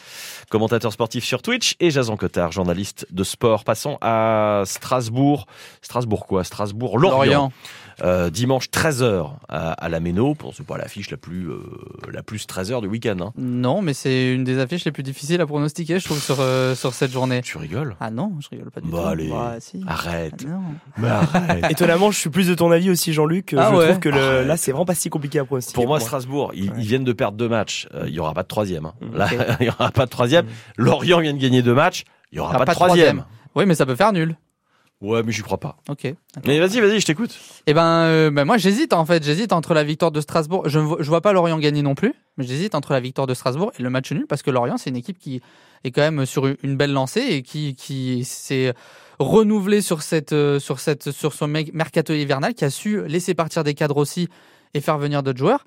commentateur 0.49 0.93
sportif 0.93 1.23
sur 1.25 1.41
Twitch 1.41 1.75
et 1.79 1.91
Jason 1.91 2.15
Cotard, 2.15 2.51
journaliste 2.51 3.05
de 3.11 3.23
sport. 3.23 3.63
Passons 3.65 3.97
à 4.01 4.63
Strasbourg. 4.65 5.45
Strasbourg 5.81 6.25
quoi? 6.25 6.43
Strasbourg, 6.43 6.97
Lorient. 6.97 7.23
Lorient. 7.25 7.51
Euh, 8.03 8.29
dimanche 8.29 8.67
13h 8.69 9.31
à, 9.49 9.71
à 9.71 9.89
la 9.89 9.99
Méno. 9.99 10.35
Pour 10.35 10.53
c'est 10.53 10.65
pas 10.65 10.77
l'affiche 10.77 11.09
la 11.09 11.17
plus 11.17 11.49
euh, 11.49 11.59
la 12.11 12.21
plus 12.21 12.45
13h 12.45 12.81
du 12.81 12.87
week-end. 12.87 13.17
Hein. 13.21 13.33
Non, 13.37 13.81
mais 13.81 13.93
c'est 13.93 14.31
une 14.33 14.43
des 14.43 14.59
affiches 14.59 14.85
les 14.85 14.91
plus 14.91 15.01
difficiles 15.03 15.41
à 15.41 15.47
pronostiquer, 15.47 15.99
je 15.99 16.05
trouve, 16.05 16.21
sur, 16.21 16.37
euh, 16.39 16.75
sur 16.75 16.93
cette 16.93 17.11
journée. 17.11 17.41
Tu 17.41 17.57
rigoles? 17.57 17.95
Ah 17.99 18.11
non, 18.11 18.33
je 18.39 18.49
rigole 18.49 18.69
pas 18.69 18.81
du 18.81 18.89
Bah 18.91 18.97
tout. 19.01 19.07
allez, 19.07 19.29
Bah, 19.29 19.55
si. 19.59 19.83
Arrête. 19.87 20.45
Ah 20.45 20.49
non. 20.49 20.61
Mais 20.97 21.07
arrête. 21.07 21.65
Étonnamment, 21.71 22.11
je 22.11 22.19
suis 22.19 22.29
plus 22.29 22.47
de 22.47 22.53
ton 22.53 22.69
avis 22.71 22.89
aussi, 22.91 23.13
Jean-Luc. 23.13 23.55
Ah 23.57 23.69
je 23.71 23.75
ouais. 23.77 23.85
trouve 23.87 23.99
que 23.99 24.09
le- 24.09 24.43
là, 24.43 24.57
c'est 24.57 24.71
vraiment 24.71 24.85
pas 24.85 24.95
si 24.95 25.09
compliqué 25.09 25.39
à 25.39 25.45
pronostiquer. 25.45 25.73
Pour 25.75 25.87
moi, 25.87 25.99
Strasbourg, 25.99 26.51
ils, 26.53 26.69
Ouais. 26.69 26.75
ils 26.77 26.85
viennent 26.85 27.03
de 27.03 27.13
perdre 27.13 27.37
deux 27.37 27.49
matchs. 27.49 27.87
Euh, 27.95 28.03
Il 28.07 28.13
y 28.13 28.19
aura 28.19 28.33
pas 28.35 28.43
de 28.43 28.47
troisième. 28.47 28.85
hein. 28.85 28.93
Mm. 29.01 29.17
Là, 29.17 29.27
il 29.59 29.65
y 29.65 29.69
aura 29.69 29.89
pas 29.91 30.05
de 30.05 30.11
troisième. 30.11 30.45
Mm. 30.45 30.49
Lorient 30.77 31.19
vient 31.19 31.33
de 31.33 31.39
gagner 31.39 31.61
deux 31.63 31.73
matchs. 31.73 32.03
Il 32.31 32.37
y 32.37 32.39
aura 32.39 32.51
Ah, 32.53 32.59
pas, 32.59 32.65
pas 32.65 32.65
de 32.65 32.69
de 32.71 32.75
troisième. 32.75 33.05
troisième. 33.17 33.25
Oui, 33.55 33.65
mais 33.65 33.73
ça 33.73 33.85
peut 33.87 33.95
faire 33.95 34.13
nul. 34.13 34.35
Ouais, 34.99 35.21
mais 35.23 35.31
j'y 35.31 35.43
crois 35.43 35.59
pas. 35.59 35.77
Ok. 35.89 36.11
Mais 36.45 36.59
vas-y, 36.59 36.79
vas-y, 36.81 36.99
je 36.99 37.05
t'écoute. 37.05 37.37
Eh 37.67 37.73
ben, 37.75 37.85
euh, 38.05 38.31
ben, 38.31 38.45
moi 38.45 38.57
j'hésite 38.57 38.93
en 38.93 39.05
fait, 39.05 39.23
j'hésite 39.23 39.53
entre 39.53 39.75
la 39.75 39.83
victoire 39.83 40.11
de 40.11 40.19
Strasbourg. 40.21 40.67
Je 40.67 40.79
ne 40.79 40.85
vois, 40.85 40.97
je 40.99 41.07
vois 41.07 41.21
pas 41.21 41.33
Lorient 41.33 41.59
gagner 41.59 41.83
non 41.83 41.93
plus, 41.93 42.13
mais 42.37 42.45
j'hésite 42.45 42.73
entre 42.73 42.93
la 42.93 42.99
victoire 42.99 43.27
de 43.27 43.35
Strasbourg 43.35 43.71
et 43.77 43.83
le 43.83 43.91
match 43.91 44.11
nul 44.11 44.25
parce 44.27 44.41
que 44.41 44.49
Lorient 44.49 44.77
c'est 44.77 44.89
une 44.89 44.95
équipe 44.97 45.19
qui 45.19 45.39
est 45.83 45.91
quand 45.91 46.01
même 46.01 46.25
sur 46.25 46.47
une 46.63 46.77
belle 46.77 46.93
lancée 46.93 47.21
et 47.21 47.43
qui 47.43 47.75
qui 47.75 48.25
s'est 48.25 48.73
renouvelée 49.19 49.81
sur 49.81 50.01
cette 50.01 50.33
euh, 50.33 50.59
sur 50.59 50.79
cette 50.79 51.11
sur 51.11 51.33
son 51.33 51.47
me- 51.47 51.71
mercato 51.73 52.13
hivernal, 52.13 52.55
qui 52.55 52.65
a 52.65 52.71
su 52.71 53.05
laisser 53.07 53.35
partir 53.35 53.63
des 53.63 53.75
cadres 53.75 53.97
aussi 53.97 54.27
et 54.73 54.81
faire 54.81 54.97
venir 54.97 55.21
d'autres 55.21 55.37
joueurs. 55.39 55.63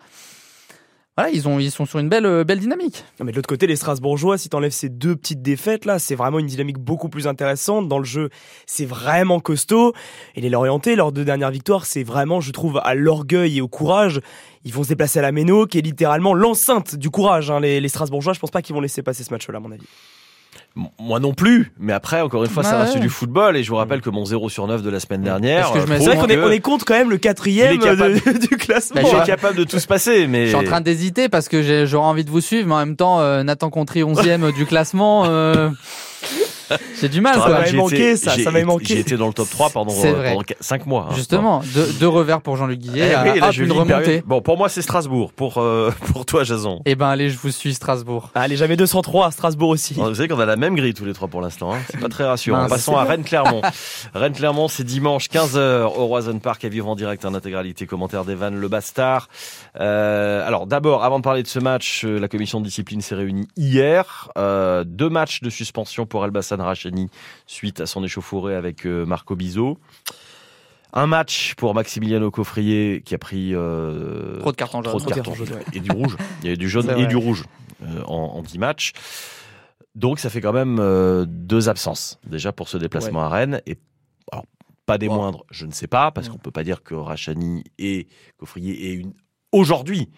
Ils, 1.29 1.49
ont, 1.49 1.59
ils 1.59 1.71
sont 1.71 1.87
sur 1.87 1.99
une 1.99 2.09
belle, 2.09 2.27
euh, 2.27 2.45
dynamique. 2.45 3.05
Mais 3.23 3.33
de 3.33 3.37
l'autre 3.37 3.49
côté, 3.49 3.67
les 3.67 3.77
Strasbourgeois, 3.77 4.39
si 4.39 4.49
t'enlèves 4.49 4.73
ces 4.73 4.89
deux 4.89 5.17
petites 5.17 5.43
défaites 5.43 5.85
là, 5.85 5.99
c'est 5.99 6.15
vraiment 6.15 6.39
une 6.39 6.47
dynamique 6.47 6.79
beaucoup 6.79 7.09
plus 7.09 7.27
intéressante. 7.27 7.89
Dans 7.89 7.99
le 7.99 8.05
jeu, 8.05 8.31
c'est 8.67 8.85
vraiment 8.85 9.41
costaud. 9.41 9.93
Et 10.35 10.41
les 10.41 10.49
Lorientais, 10.49 10.97
leurs 10.97 11.13
deux 11.13 11.25
dernières 11.25 11.51
victoires, 11.51 11.87
c'est 11.87 12.03
vraiment, 12.03 12.41
je 12.41 12.53
trouve, 12.53 12.81
à 12.83 12.95
l'orgueil 12.95 13.59
et 13.59 13.61
au 13.61 13.69
courage. 13.69 14.21
Ils 14.65 14.73
vont 14.73 14.83
se 14.83 14.89
déplacer 14.89 15.19
à 15.19 15.23
la 15.23 15.33
Méno, 15.33 15.67
qui 15.67 15.79
est 15.79 15.83
littéralement 15.83 16.35
l'enceinte 16.35 16.95
du 16.97 17.11
courage. 17.11 17.51
Hein. 17.51 17.61
Les, 17.61 17.89
Strasbourgeois, 17.89 18.33
je 18.33 18.41
pense 18.41 18.51
pas 18.51 18.63
qu'ils 18.63 18.75
vont 18.75 18.81
laisser 18.81 19.03
passer 19.03 19.25
ce 19.25 19.33
match-là, 19.33 19.57
à 19.57 19.61
mon 19.61 19.73
avis. 19.73 19.87
Moi 21.01 21.19
non 21.19 21.35
plus, 21.35 21.73
mais 21.81 21.93
après, 21.93 22.21
encore 22.21 22.45
une 22.45 22.51
fois, 22.51 22.63
ça 22.63 22.79
reste 22.79 22.95
ouais. 22.95 23.01
du 23.01 23.09
football 23.11 23.57
et 23.57 23.65
je 23.65 23.71
vous 23.71 23.77
rappelle 23.77 24.01
que 24.01 24.09
mon 24.09 24.25
0 24.25 24.49
sur 24.49 24.69
9 24.69 24.83
de 24.83 24.89
la 24.91 25.01
semaine 25.01 25.23
dernière. 25.23 25.63
Parce 25.73 25.73
que 25.75 25.81
je 25.81 25.93
euh, 25.93 25.97
C'est 25.99 26.07
vrai 26.07 26.17
qu'on 26.17 26.49
est, 26.51 26.57
est 26.57 26.61
contre 26.61 26.85
quand 26.85 26.95
même 26.95 27.11
le 27.11 27.19
quatrième 27.19 27.79
capable- 27.81 28.15
de- 28.15 28.39
du 28.49 28.57
classement. 28.57 29.03
Bah, 29.03 29.09
je- 29.13 29.17
est 29.17 29.27
capable 29.27 29.57
de 29.57 29.65
tout 29.65 29.81
se 29.81 29.89
passer, 29.89 30.29
mais. 30.29 30.45
Je 30.45 30.49
suis 30.51 30.57
en 30.57 30.63
train 30.63 30.81
d'hésiter 30.81 31.29
parce 31.29 31.49
que 31.49 31.61
j'ai- 31.63 31.87
j'aurais 31.89 32.07
envie 32.07 32.25
de 32.25 32.31
vous 32.31 32.41
suivre, 32.41 32.69
mais 32.69 32.75
en 32.75 32.79
même 32.79 32.97
temps, 32.97 33.19
euh, 33.21 33.43
Nathan 33.43 33.69
Contry 33.69 34.03
11e 34.05 34.53
du 34.53 34.65
classement, 34.65 35.25
euh, 35.27 35.71
j'ai 37.01 37.09
du 37.09 37.21
mal. 37.21 37.35
Ça 37.35 37.41
quoi. 37.41 37.49
va 37.51 37.57
rappelle, 37.59 37.75
y 37.75 37.77
manquer, 37.77 37.97
j'ai 37.97 38.11
été- 38.11 38.17
ça, 38.17 38.37
ça 38.39 38.51
manquer. 38.65 38.85
J'ai 38.87 38.99
été 39.01 39.17
dans 39.17 39.27
le 39.27 39.33
top 39.33 39.49
3 39.51 39.71
pendant, 39.71 39.93
vrai. 40.13 40.37
5 40.61 40.87
mois. 40.87 41.09
hein. 41.11 41.15
Justement, 41.15 41.63
deux, 41.75 41.87
deux 42.01 42.09
revers 42.09 42.41
pour 42.41 42.57
Jean-Luc 42.57 42.79
Guillet, 42.79 43.15
à- 43.15 43.23
oui, 43.23 43.41
là, 43.41 43.47
hop, 43.49 43.53
je 43.53 43.65
une 43.65 43.73
remontée. 43.73 44.23
Bon, 44.27 44.41
pour 44.41 44.57
moi, 44.57 44.69
c'est 44.69 44.83
Strasbourg. 44.83 45.33
Pour, 45.33 45.59
euh, 45.59 45.91
pour 46.13 46.27
toi, 46.27 46.45
Jason. 46.45 46.81
Eh 46.87 46.95
ben 46.95 47.09
allez, 47.09 47.31
je 47.31 47.39
vous 47.39 47.51
suis 47.51 47.75
Strasbourg. 47.75 48.31
Allez, 48.35 48.57
j'avais 48.57 48.77
203 48.77 49.27
à 49.27 49.31
Strasbourg 49.31 49.71
aussi. 49.71 49.95
Vous 49.95 50.15
savez 50.15 50.29
qu'on 50.29 50.41
a 50.41 50.47
la 50.47 50.57
même 50.57 50.75
grille 50.75 50.95
tous 50.95 51.05
les 51.05 51.13
trois 51.13 51.29
pour 51.29 51.41
l'instant. 51.41 51.75
hein. 51.75 51.79
C'est 51.91 52.01
pas 52.01 52.09
très 52.09 52.25
rassurant. 52.25 52.59
Mince. 52.63 52.71
Passons 52.71 52.97
à 52.97 53.05
Rennes-Clermont. 53.05 53.63
Rennes-Clermont, 54.15 54.69
c'est 54.69 54.85
dimanche 54.85 55.29
15h 55.29 55.85
au 55.97 56.07
Roison 56.07 56.39
Park 56.39 56.65
à 56.65 56.69
vivre 56.69 56.89
en 56.89 56.95
direct 56.97 57.25
en 57.25 57.35
intégralité. 57.35 57.87
Commentaire 57.87 58.25
d'Evan 58.25 58.55
Le 58.55 58.69
Bastard. 58.69 59.29
Euh, 59.79 60.47
alors 60.47 60.67
d'abord, 60.67 61.05
avant 61.05 61.19
de 61.19 61.25
parler 61.25 61.43
de 61.43 61.49
ce 61.49 61.59
match, 61.59 62.03
euh, 62.05 62.19
la 62.19 62.29
commission 62.29 62.61
de 62.61 62.65
discipline 62.65 63.01
s'est 63.01 63.15
réunie 63.15 63.49
hier. 63.57 64.31
Euh, 64.39 64.85
deux 64.87 65.09
matchs 65.09 65.41
de 65.43 65.51
suspension 65.51 66.07
pour 66.07 66.25
Rachani 66.65 67.09
suite 67.47 67.81
à 67.81 67.87
son 67.87 68.03
échauffourée 68.05 68.55
avec 68.55 68.87
euh, 68.87 69.05
Marco 69.07 69.37
Bizot. 69.37 69.79
Un 70.93 71.07
match 71.07 71.55
pour 71.55 71.73
Maximiliano 71.75 72.31
Coffrier 72.33 73.01
qui 73.05 73.15
a 73.15 73.19
pris 73.19 73.55
euh, 73.55 74.41
Trop 74.41 74.51
de 74.51 74.57
cartons 74.57 74.83
jaunes. 74.83 74.99
de 74.99 75.05
cartons 75.13 75.35
et 75.73 75.79
du 75.81 75.93
rouge. 75.93 76.17
Il 76.41 76.47
y 76.47 76.49
avait 76.49 76.57
du 76.57 76.69
jaune 76.69 76.91
et 76.99 77.07
du 77.07 77.15
rouge 77.17 77.45
euh, 77.83 78.03
en, 78.07 78.33
en 78.39 78.43
10 78.43 78.59
matchs. 78.59 78.93
Donc 79.95 80.19
ça 80.19 80.31
fait 80.31 80.41
quand 80.41 80.53
même 80.53 80.79
euh, 80.81 81.27
deux 81.29 81.69
absences 81.69 82.19
déjà 82.27 82.53
pour 82.53 82.69
ce 82.69 82.77
déplacement 82.77 83.23
à 83.23 83.29
Rennes. 83.29 83.61
Et 83.67 83.79
alors, 84.33 84.47
pas 84.87 84.99
des 84.99 85.07
Wow. 85.09 85.15
moindres, 85.15 85.45
je 85.53 85.65
ne 85.67 85.71
sais 85.73 85.87
pas, 85.87 86.11
parce 86.11 86.29
qu'on 86.29 86.39
peut 86.39 86.51
pas 86.51 86.65
dire 86.65 86.83
que 86.83 86.95
Rachani 86.95 87.63
et 87.79 88.09
Coffrier 88.39 88.91
aient 88.91 88.95
une 88.95 89.13
aujourd'hui, 89.53 90.09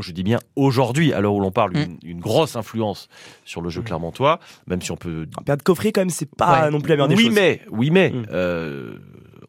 je 0.00 0.12
dis 0.12 0.22
bien 0.22 0.38
aujourd'hui, 0.56 1.12
à 1.12 1.20
l'heure 1.20 1.34
où 1.34 1.40
l'on 1.40 1.50
parle, 1.50 1.76
une, 1.76 1.98
une 2.02 2.20
grosse 2.20 2.56
influence 2.56 3.08
sur 3.44 3.60
le 3.60 3.68
jeu 3.68 3.82
Mm. 3.82 3.84
clermontois, 3.84 4.38
même 4.66 4.80
si 4.80 4.90
on 4.90 4.96
peut 4.96 5.26
Perdre 5.44 5.62
Coffrier, 5.62 5.92
quand 5.92 6.00
même, 6.00 6.10
c'est 6.10 6.34
pas 6.34 6.64
Ouais. 6.64 6.70
non 6.70 6.80
plus 6.80 6.90
la 6.90 6.96
meilleure 6.96 7.08
des 7.08 7.14
oui, 7.16 7.24
choses. 7.26 7.34
mais, 7.34 7.60
oui, 7.70 7.90
mais, 7.90 8.10
Mm. 8.10 8.26
euh, 8.32 8.98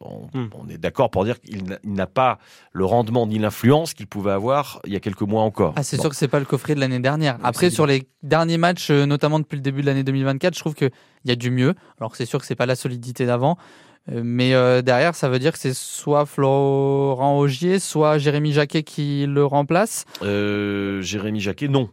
on, 0.01 0.27
Mm. 0.37 0.49
on 0.53 0.67
est 0.69 0.77
d'accord 0.77 1.09
pour 1.11 1.23
dire 1.23 1.39
qu'il 1.39 1.63
n'a- 1.85 2.07
pas 2.07 2.39
le 2.73 2.83
rendement 2.83 3.25
ni 3.25 3.39
l'influence 3.39 3.93
qu'il 3.93 4.07
pouvait 4.07 4.31
avoir 4.31 4.81
il 4.85 4.91
y 4.91 4.97
a 4.97 4.99
quelques 4.99 5.21
mois 5.21 5.43
encore. 5.43 5.73
Ah, 5.77 5.83
c'est 5.83 5.95
Bon. 5.95 6.03
sûr 6.03 6.09
que 6.09 6.15
c'est 6.17 6.27
pas 6.27 6.39
le 6.39 6.45
coffret 6.45 6.75
de 6.75 6.81
l'année 6.81 6.99
dernière. 6.99 7.37
Après, 7.41 7.69
sur 7.69 7.85
les 7.85 8.05
derniers 8.21 8.57
matchs, 8.57 8.89
euh, 8.89 9.05
notamment 9.05 9.39
depuis 9.39 9.55
le 9.55 9.61
début 9.61 9.79
de 9.81 9.85
l'année 9.85 10.03
2024, 10.03 10.55
je 10.55 10.59
trouve 10.59 10.73
qu'il 10.75 10.91
y 11.23 11.31
a 11.31 11.35
du 11.37 11.51
mieux. 11.51 11.73
Alors, 12.01 12.17
c'est 12.17 12.25
sûr 12.25 12.39
que 12.39 12.45
c'est 12.45 12.55
pas 12.55 12.65
la 12.65 12.75
solidité 12.75 13.25
d'avant. 13.25 13.57
Euh, 14.11 14.21
Mais 14.23 14.53
euh, 14.53 14.81
derrière, 14.81 15.15
ça 15.15 15.29
veut 15.29 15.39
dire 15.39 15.53
que 15.53 15.59
c'est 15.59 15.73
soit 15.73 16.25
Florent 16.25 17.37
Augier, 17.37 17.79
soit 17.79 18.17
Jérémy 18.17 18.51
Jacquet 18.51 18.83
qui 18.83 19.25
le 19.27 19.45
remplace? 19.45 20.05
Euh, 20.21 21.01
Jérémy 21.01 21.39
Jacquet, 21.39 21.67
non. 21.67 21.89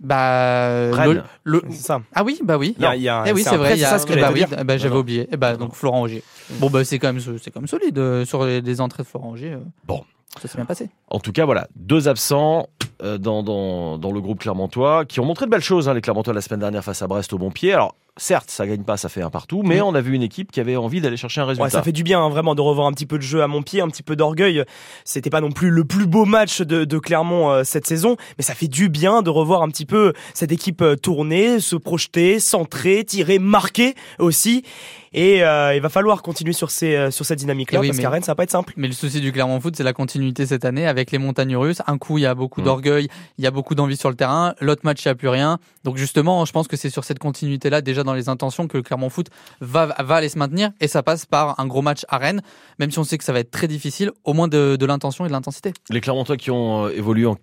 Bah, 0.00 0.90
Rennes. 0.92 1.22
le- 1.44 1.60
le- 1.62 1.62
C'est 1.70 1.82
ça. 1.86 2.00
Ah 2.14 2.24
oui, 2.24 2.40
bah 2.42 2.58
oui. 2.58 2.74
Il 2.78 2.82
y 2.82 2.86
a- 2.86 2.96
il 2.96 3.02
y 3.02 3.08
a- 3.08 3.24
Eh 3.26 3.32
oui, 3.32 3.42
c'est 3.44 3.56
vrai. 3.56 3.76
c'est 3.76 3.84
ça 3.84 3.98
ce 3.98 4.06
que 4.06 4.14
bah 4.18 4.30
oui, 4.32 4.44
bah, 4.64 4.76
j'avais 4.78 4.96
oublié. 4.96 5.28
Eh 5.30 5.36
bah, 5.36 5.56
donc 5.56 5.74
Florent 5.74 6.02
Augier. 6.02 6.22
Bon, 6.58 6.70
bah 6.70 6.84
c'est 6.84 6.98
quand 6.98 7.12
même, 7.12 7.20
c'est 7.40 7.50
quand 7.50 7.60
même 7.60 7.68
solide 7.68 7.98
euh, 7.98 8.24
sur 8.24 8.44
les, 8.44 8.60
les 8.60 8.80
entrées 8.80 9.02
de 9.04 9.08
Florent 9.08 9.30
Augier. 9.30 9.52
euh, 9.52 9.58
Bon. 9.86 10.02
Ça 10.40 10.46
s'est 10.46 10.56
bien 10.58 10.64
passé. 10.64 10.88
En 11.08 11.18
tout 11.18 11.32
cas, 11.32 11.44
voilà, 11.44 11.66
deux 11.74 12.06
absents 12.06 12.68
euh, 13.02 13.18
dans, 13.18 13.42
dans, 13.42 13.98
dans 13.98 14.12
le 14.12 14.20
groupe 14.20 14.38
clermontois 14.38 15.04
qui 15.04 15.18
ont 15.18 15.24
montré 15.24 15.44
de 15.46 15.50
belles 15.50 15.60
choses, 15.60 15.88
hein, 15.88 15.94
les 15.94 16.00
Clermontois 16.00 16.32
la 16.32 16.40
semaine 16.40 16.60
dernière 16.60 16.84
face 16.84 17.02
à 17.02 17.08
Brest 17.08 17.32
au 17.32 17.38
bon 17.38 17.50
pied. 17.50 17.72
Alors, 17.72 17.96
certes, 18.16 18.50
ça 18.50 18.66
gagne 18.66 18.82
pas, 18.82 18.96
ça 18.96 19.08
fait 19.08 19.22
un 19.22 19.30
partout, 19.30 19.62
mais 19.64 19.78
Mm. 19.80 19.84
on 19.84 19.94
a 19.94 20.00
vu 20.00 20.14
une 20.14 20.22
équipe 20.22 20.52
qui 20.52 20.60
avait 20.60 20.76
envie 20.76 21.00
d'aller 21.00 21.16
chercher 21.16 21.40
un 21.40 21.46
résultat. 21.46 21.64
Ouais, 21.64 21.70
ça 21.70 21.82
fait 21.82 21.92
du 21.92 22.02
bien 22.02 22.20
hein, 22.22 22.28
vraiment 22.28 22.54
de 22.54 22.60
revoir 22.60 22.86
un 22.86 22.92
petit 22.92 23.06
peu 23.06 23.16
de 23.16 23.22
jeu 23.22 23.42
à 23.42 23.46
mon 23.46 23.62
pied, 23.62 23.80
un 23.80 23.88
petit 23.88 24.02
peu 24.02 24.16
d'orgueil. 24.16 24.64
C'était 25.04 25.30
pas 25.30 25.40
non 25.40 25.50
plus 25.52 25.70
le 25.70 25.84
plus 25.84 26.06
beau 26.06 26.24
match 26.24 26.60
de, 26.60 26.84
de 26.84 26.98
Clermont 26.98 27.50
euh, 27.50 27.62
cette 27.64 27.86
saison, 27.86 28.16
mais 28.38 28.44
ça 28.44 28.54
fait 28.54 28.68
du 28.68 28.88
bien 28.88 29.22
de 29.22 29.30
revoir 29.30 29.62
un 29.62 29.68
petit 29.68 29.86
peu 29.86 30.12
cette 30.34 30.52
équipe 30.52 30.82
euh, 30.82 30.96
tourner, 30.96 31.60
se 31.60 31.76
projeter, 31.76 32.40
centrer, 32.40 33.04
tirer, 33.04 33.38
marquer 33.38 33.94
aussi. 34.18 34.64
Et 35.12 35.42
euh, 35.42 35.74
il 35.74 35.80
va 35.82 35.88
falloir 35.88 36.22
continuer 36.22 36.52
sur 36.52 36.70
ces 36.70 36.94
euh, 36.94 37.10
sur 37.10 37.26
cette 37.26 37.40
dynamique-là 37.40 37.80
oui, 37.80 37.88
parce 37.88 37.96
mais- 37.96 38.02
qu'à 38.04 38.10
Rennes 38.10 38.22
ça 38.22 38.30
va 38.30 38.36
pas 38.36 38.44
être 38.44 38.52
simple. 38.52 38.72
Mais 38.76 38.86
le 38.86 38.92
souci 38.92 39.20
du 39.20 39.32
Clermont 39.32 39.58
Foot, 39.60 39.74
c'est 39.74 39.82
la 39.82 39.92
continuité 39.92 40.46
cette 40.46 40.64
année 40.64 40.86
avec 40.86 41.10
les 41.10 41.18
montagnes 41.18 41.56
russes. 41.56 41.82
Un 41.88 41.98
coup, 41.98 42.18
il 42.18 42.20
y 42.22 42.26
a 42.26 42.34
beaucoup 42.36 42.60
Mm. 42.60 42.64
d'orgueil, 42.64 43.08
il 43.36 43.42
y 43.42 43.46
a 43.48 43.50
beaucoup 43.50 43.74
d'envie 43.74 43.96
sur 43.96 44.08
le 44.08 44.14
terrain. 44.14 44.54
L'autre 44.60 44.82
match, 44.84 45.04
il 45.04 45.08
n'y 45.08 45.12
a 45.12 45.14
plus 45.16 45.28
rien. 45.28 45.58
Donc 45.82 45.96
justement, 45.96 46.44
je 46.44 46.52
pense 46.52 46.68
que 46.68 46.76
c'est 46.76 46.90
sur 46.90 47.02
cette 47.02 47.18
continuité-là, 47.18 47.80
déjà 47.80 47.99
dans 48.04 48.14
les 48.14 48.28
intentions, 48.28 48.66
que 48.66 48.76
le 48.76 48.82
Clermont 48.82 49.10
Foot 49.10 49.28
va, 49.60 49.82
aller 49.82 50.28
se 50.28 50.38
maintenir. 50.38 50.70
Et 50.80 50.88
ça 50.88 51.02
passe 51.02 51.26
par 51.26 51.58
un 51.60 51.66
gros 51.66 51.82
match 51.82 52.04
à 52.08 52.18
Rennes, 52.18 52.42
même 52.78 52.90
si 52.90 52.98
on 52.98 53.04
sait 53.04 53.18
que 53.18 53.24
ça 53.24 53.32
va 53.32 53.40
être 53.40 53.50
très 53.50 53.68
difficile, 53.68 54.10
au 54.24 54.32
moins 54.32 54.48
de, 54.48 54.76
de 54.76 54.86
l'intention 54.86 55.24
et 55.24 55.28
de 55.28 55.32
l'intensité. 55.32 55.72
Les 55.90 56.00
Clermontois 56.00 56.36
qui 56.36 56.50
ont 56.50 56.86
euh, 56.86 56.90
évolué 56.90 57.26
en 57.26 57.34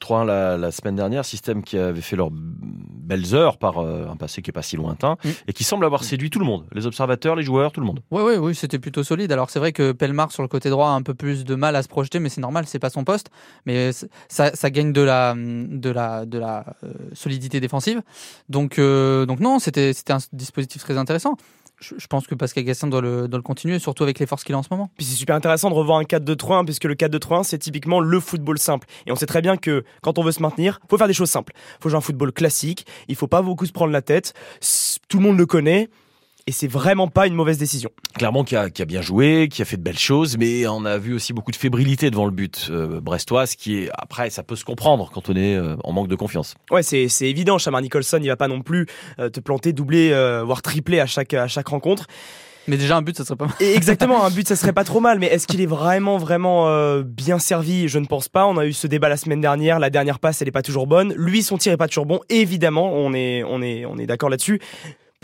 4-2-3 0.00 0.26
la, 0.26 0.56
la 0.56 0.70
semaine 0.70 0.96
dernière, 0.96 1.24
système 1.24 1.62
qui 1.62 1.78
avait 1.78 2.00
fait 2.00 2.16
leurs 2.16 2.30
belles 2.32 3.34
heures 3.34 3.58
par 3.58 3.78
euh, 3.78 4.06
un 4.08 4.16
passé 4.16 4.40
qui 4.42 4.50
est 4.50 4.52
pas 4.52 4.62
si 4.62 4.76
lointain 4.76 5.16
Mm. 5.24 5.28
et 5.48 5.52
qui 5.52 5.64
semble 5.64 5.84
avoir 5.84 6.04
séduit 6.04 6.30
tout 6.30 6.38
le 6.38 6.44
monde, 6.44 6.64
les 6.72 6.86
observateurs, 6.86 7.36
les 7.36 7.42
joueurs, 7.42 7.72
tout 7.72 7.80
le 7.80 7.86
monde. 7.86 8.00
Oui, 8.10 8.22
oui, 8.24 8.36
oui, 8.36 8.54
c'était 8.54 8.78
plutôt 8.78 9.02
solide. 9.02 9.32
Alors 9.32 9.50
c'est 9.50 9.58
vrai 9.58 9.72
que 9.72 9.92
Pelmar 9.92 10.32
sur 10.32 10.42
le 10.42 10.48
côté 10.48 10.70
droit 10.70 10.88
a 10.88 10.92
un 10.92 11.02
peu 11.02 11.14
plus 11.14 11.44
de 11.44 11.54
mal 11.54 11.76
à 11.76 11.82
se 11.82 11.88
projeter, 11.88 12.18
mais 12.18 12.28
c'est 12.28 12.40
normal, 12.40 12.64
c'est 12.66 12.78
pas 12.78 12.90
son 12.90 13.04
poste. 13.04 13.30
Mais 13.66 13.90
ça, 14.28 14.54
ça 14.54 14.70
gagne 14.70 14.92
de 14.92 15.00
la, 15.00 15.34
de 15.36 15.90
la, 15.90 16.26
de 16.26 16.38
la 16.38 16.64
euh, 16.84 16.92
solidité 17.12 17.60
défensive. 17.60 18.02
Donc, 18.48 18.78
euh, 18.78 19.26
donc 19.26 19.40
non, 19.40 19.58
c'était 19.58 19.92
un 20.08 20.18
dispositif 20.32 20.82
très 20.82 20.96
intéressant. 20.98 21.36
Je, 21.96 22.06
pense 22.06 22.26
que 22.26 22.34
Pascal 22.34 22.64
Gassin 22.64 22.88
doit 22.88 23.00
le, 23.00 23.28
continuer, 23.42 23.78
surtout 23.78 24.02
avec 24.02 24.18
les 24.18 24.26
forces 24.26 24.44
qu'il 24.44 24.54
a 24.54 24.58
en 24.58 24.62
ce 24.62 24.68
moment. 24.70 24.90
Puis 24.96 25.06
c'est 25.06 25.16
super 25.16 25.36
intéressant 25.36 25.70
de 25.70 25.74
revoir 25.74 25.98
un 25.98 26.04
4-2-3-1 26.04 26.64
puisque 26.64 26.84
le 26.84 26.94
4-2-3-1 26.94 27.44
c'est 27.44 27.58
typiquement 27.58 28.00
le 28.00 28.20
football 28.20 28.58
simple. 28.58 28.86
Et 29.06 29.12
on 29.12 29.16
sait 29.16 29.26
très 29.26 29.42
bien 29.42 29.56
que 29.56 29.84
quand 30.02 30.18
on 30.18 30.22
veut 30.22 30.32
se 30.32 30.42
maintenir, 30.42 30.80
faut 30.88 30.98
faire 30.98 31.08
des 31.08 31.14
choses 31.14 31.30
simples. 31.30 31.52
Faut 31.80 31.88
jouer 31.88 31.98
un 31.98 32.02
football 32.02 32.32
classique, 32.32 32.86
il 33.08 33.16
faut 33.16 33.26
pas 33.26 33.42
beaucoup 33.42 33.66
se 33.66 33.72
prendre 33.72 33.92
la 33.92 34.02
tête. 34.02 34.34
Tout 35.08 35.18
le 35.18 35.24
monde 35.24 35.38
le 35.38 35.46
connaît 35.46 35.88
et 36.46 36.52
c'est 36.52 36.68
vraiment 36.68 37.08
pas 37.08 37.26
une 37.26 37.34
mauvaise 37.34 37.58
décision. 37.58 37.90
Clairement 38.16 38.44
qui 38.44 38.56
a, 38.56 38.70
qui 38.70 38.82
a 38.82 38.84
bien 38.84 39.02
joué, 39.02 39.48
qui 39.50 39.62
a 39.62 39.64
fait 39.64 39.76
de 39.76 39.82
belles 39.82 39.98
choses, 39.98 40.36
mais 40.36 40.66
on 40.66 40.84
a 40.84 40.98
vu 40.98 41.14
aussi 41.14 41.32
beaucoup 41.32 41.50
de 41.50 41.56
fébrilité 41.56 42.10
devant 42.10 42.26
le 42.26 42.30
but 42.30 42.68
euh, 42.70 43.00
brestois, 43.00 43.46
ce 43.46 43.56
qui 43.56 43.78
est 43.78 43.90
après 43.96 44.30
ça 44.30 44.42
peut 44.42 44.56
se 44.56 44.64
comprendre 44.64 45.10
quand 45.12 45.28
on 45.28 45.36
est 45.36 45.56
euh, 45.56 45.76
en 45.84 45.92
manque 45.92 46.08
de 46.08 46.16
confiance. 46.16 46.54
Ouais, 46.70 46.82
c'est 46.82 47.08
c'est 47.08 47.28
évident. 47.28 47.58
Shamar 47.58 47.82
Nicholson, 47.82 48.18
il 48.22 48.28
va 48.28 48.36
pas 48.36 48.48
non 48.48 48.62
plus 48.62 48.86
euh, 49.18 49.30
te 49.30 49.40
planter, 49.40 49.72
doubler, 49.72 50.10
euh, 50.12 50.42
voire 50.44 50.62
tripler 50.62 51.00
à 51.00 51.06
chaque 51.06 51.34
à 51.34 51.48
chaque 51.48 51.68
rencontre. 51.68 52.06
Mais 52.66 52.76
déjà 52.76 52.96
un 52.96 53.02
but, 53.02 53.16
ça 53.16 53.24
serait 53.24 53.36
pas 53.36 53.46
mal. 53.46 53.54
Et 53.60 53.74
exactement, 53.74 54.24
un 54.24 54.30
but, 54.30 54.48
ça 54.48 54.56
serait 54.56 54.72
pas 54.72 54.84
trop 54.84 55.00
mal. 55.00 55.18
Mais 55.18 55.26
est-ce 55.26 55.46
qu'il 55.46 55.60
est 55.60 55.66
vraiment, 55.66 56.18
vraiment 56.18 56.68
euh, 56.68 57.02
bien 57.02 57.38
servi? 57.38 57.88
Je 57.88 57.98
ne 57.98 58.06
pense 58.06 58.28
pas. 58.28 58.46
On 58.46 58.56
a 58.56 58.64
eu 58.66 58.72
ce 58.72 58.86
débat 58.86 59.08
la 59.08 59.16
semaine 59.16 59.40
dernière. 59.40 59.78
La 59.78 59.90
dernière 59.90 60.18
passe, 60.18 60.40
elle 60.40 60.48
est 60.48 60.52
pas 60.52 60.62
toujours 60.62 60.86
bonne. 60.86 61.12
Lui, 61.14 61.42
son 61.42 61.58
tir 61.58 61.72
est 61.72 61.76
pas 61.76 61.88
toujours 61.88 62.06
bon. 62.06 62.20
Évidemment, 62.30 62.92
on 62.92 63.12
est, 63.12 63.42
on 63.44 63.60
est, 63.60 63.84
on 63.84 63.98
est 63.98 64.06
d'accord 64.06 64.30
là-dessus. 64.30 64.60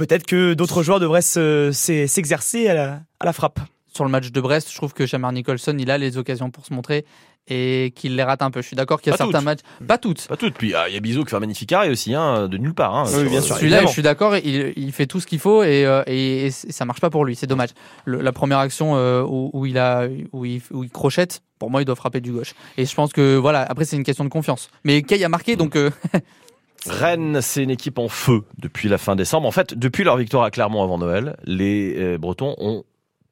Peut-être 0.00 0.24
que 0.26 0.54
d'autres 0.54 0.82
joueurs 0.82 0.98
devraient 0.98 1.20
se- 1.20 1.70
s'e- 1.72 2.06
s'exercer 2.06 2.68
à 2.68 2.74
la, 2.74 3.00
à 3.20 3.24
la 3.26 3.32
frappe. 3.34 3.60
Sur 3.92 4.04
le 4.04 4.10
match 4.10 4.30
de 4.30 4.40
Brest, 4.40 4.70
je 4.70 4.76
trouve 4.76 4.94
que 4.94 5.04
Shamar 5.04 5.30
Nicholson, 5.32 5.76
il 5.78 5.90
a 5.90 5.98
les 5.98 6.16
occasions 6.16 6.50
pour 6.50 6.64
se 6.64 6.72
montrer 6.72 7.04
et 7.48 7.92
qu'il 7.96 8.14
les 8.16 8.22
rate 8.22 8.40
un 8.40 8.50
peu. 8.50 8.62
Je 8.62 8.66
suis 8.68 8.76
d'accord 8.76 9.00
qu'il 9.00 9.10
y 9.10 9.14
a 9.14 9.18
Pas 9.18 9.24
certains 9.24 9.38
toutes. 9.40 9.44
matchs, 9.44 9.60
pas 9.86 9.98
toutes. 9.98 10.26
Pas 10.28 10.36
toutes. 10.36 10.54
Puis 10.54 10.72
ah, 10.74 10.88
il 10.88 10.94
y 10.94 10.96
a 10.96 11.00
Bizot 11.00 11.24
qui 11.24 11.30
fait 11.30 11.36
un 11.36 11.40
magnifique 11.40 11.70
arrêt 11.72 11.90
aussi, 11.90 12.14
hein, 12.14 12.48
de 12.48 12.56
nulle 12.56 12.72
part. 12.72 12.94
Hein, 12.94 13.04
Oui, 13.14 13.28
bien 13.28 13.42
sûr. 13.42 13.56
Celui-là, 13.56 13.82
je 13.82 13.88
suis 13.88 14.02
d'accord, 14.02 14.36
il, 14.36 14.72
il 14.76 14.92
fait 14.92 15.06
tout 15.06 15.20
ce 15.20 15.26
qu'il 15.26 15.38
faut 15.40 15.62
et, 15.64 15.84
euh, 15.84 16.02
et, 16.06 16.46
et 16.46 16.50
ça 16.50 16.84
marche 16.86 17.00
pas 17.00 17.10
pour 17.10 17.24
lui. 17.26 17.34
C'est 17.36 17.46
dommage. 17.48 17.70
Le- 18.06 18.20
la 18.22 18.32
première 18.32 18.58
action 18.58 18.96
euh, 18.96 19.22
où, 19.22 19.50
où 19.52 19.66
il 19.66 19.76
a, 19.76 20.06
où 20.32 20.44
il, 20.46 20.62
où 20.70 20.82
il 20.84 20.90
crochette, 20.90 21.42
pour 21.58 21.70
moi, 21.70 21.82
il 21.82 21.84
doit 21.84 21.96
frapper 21.96 22.20
du 22.22 22.32
gauche. 22.32 22.54
Et 22.78 22.86
je 22.86 22.94
pense 22.94 23.12
que 23.12 23.36
voilà, 23.36 23.62
après 23.68 23.84
c'est 23.84 23.96
une 23.96 24.04
question 24.04 24.24
de 24.24 24.30
confiance. 24.30 24.70
Mais 24.84 25.02
Kay 25.02 25.22
a 25.24 25.28
marqué, 25.28 25.56
donc 25.56 25.74
euh, 25.76 25.90
Rennes, 26.86 27.40
c'est 27.42 27.62
une 27.62 27.70
équipe 27.70 27.98
en 27.98 28.08
feu 28.08 28.42
depuis 28.58 28.88
la 28.88 28.98
fin 28.98 29.16
décembre. 29.16 29.46
En 29.46 29.50
fait, 29.50 29.74
depuis 29.74 30.04
leur 30.04 30.16
victoire 30.16 30.44
à 30.44 30.50
Clermont 30.50 30.82
avant 30.82 30.98
Noël, 30.98 31.36
les 31.44 31.94
euh, 31.98 32.18
Bretons 32.18 32.54
ont 32.58 32.84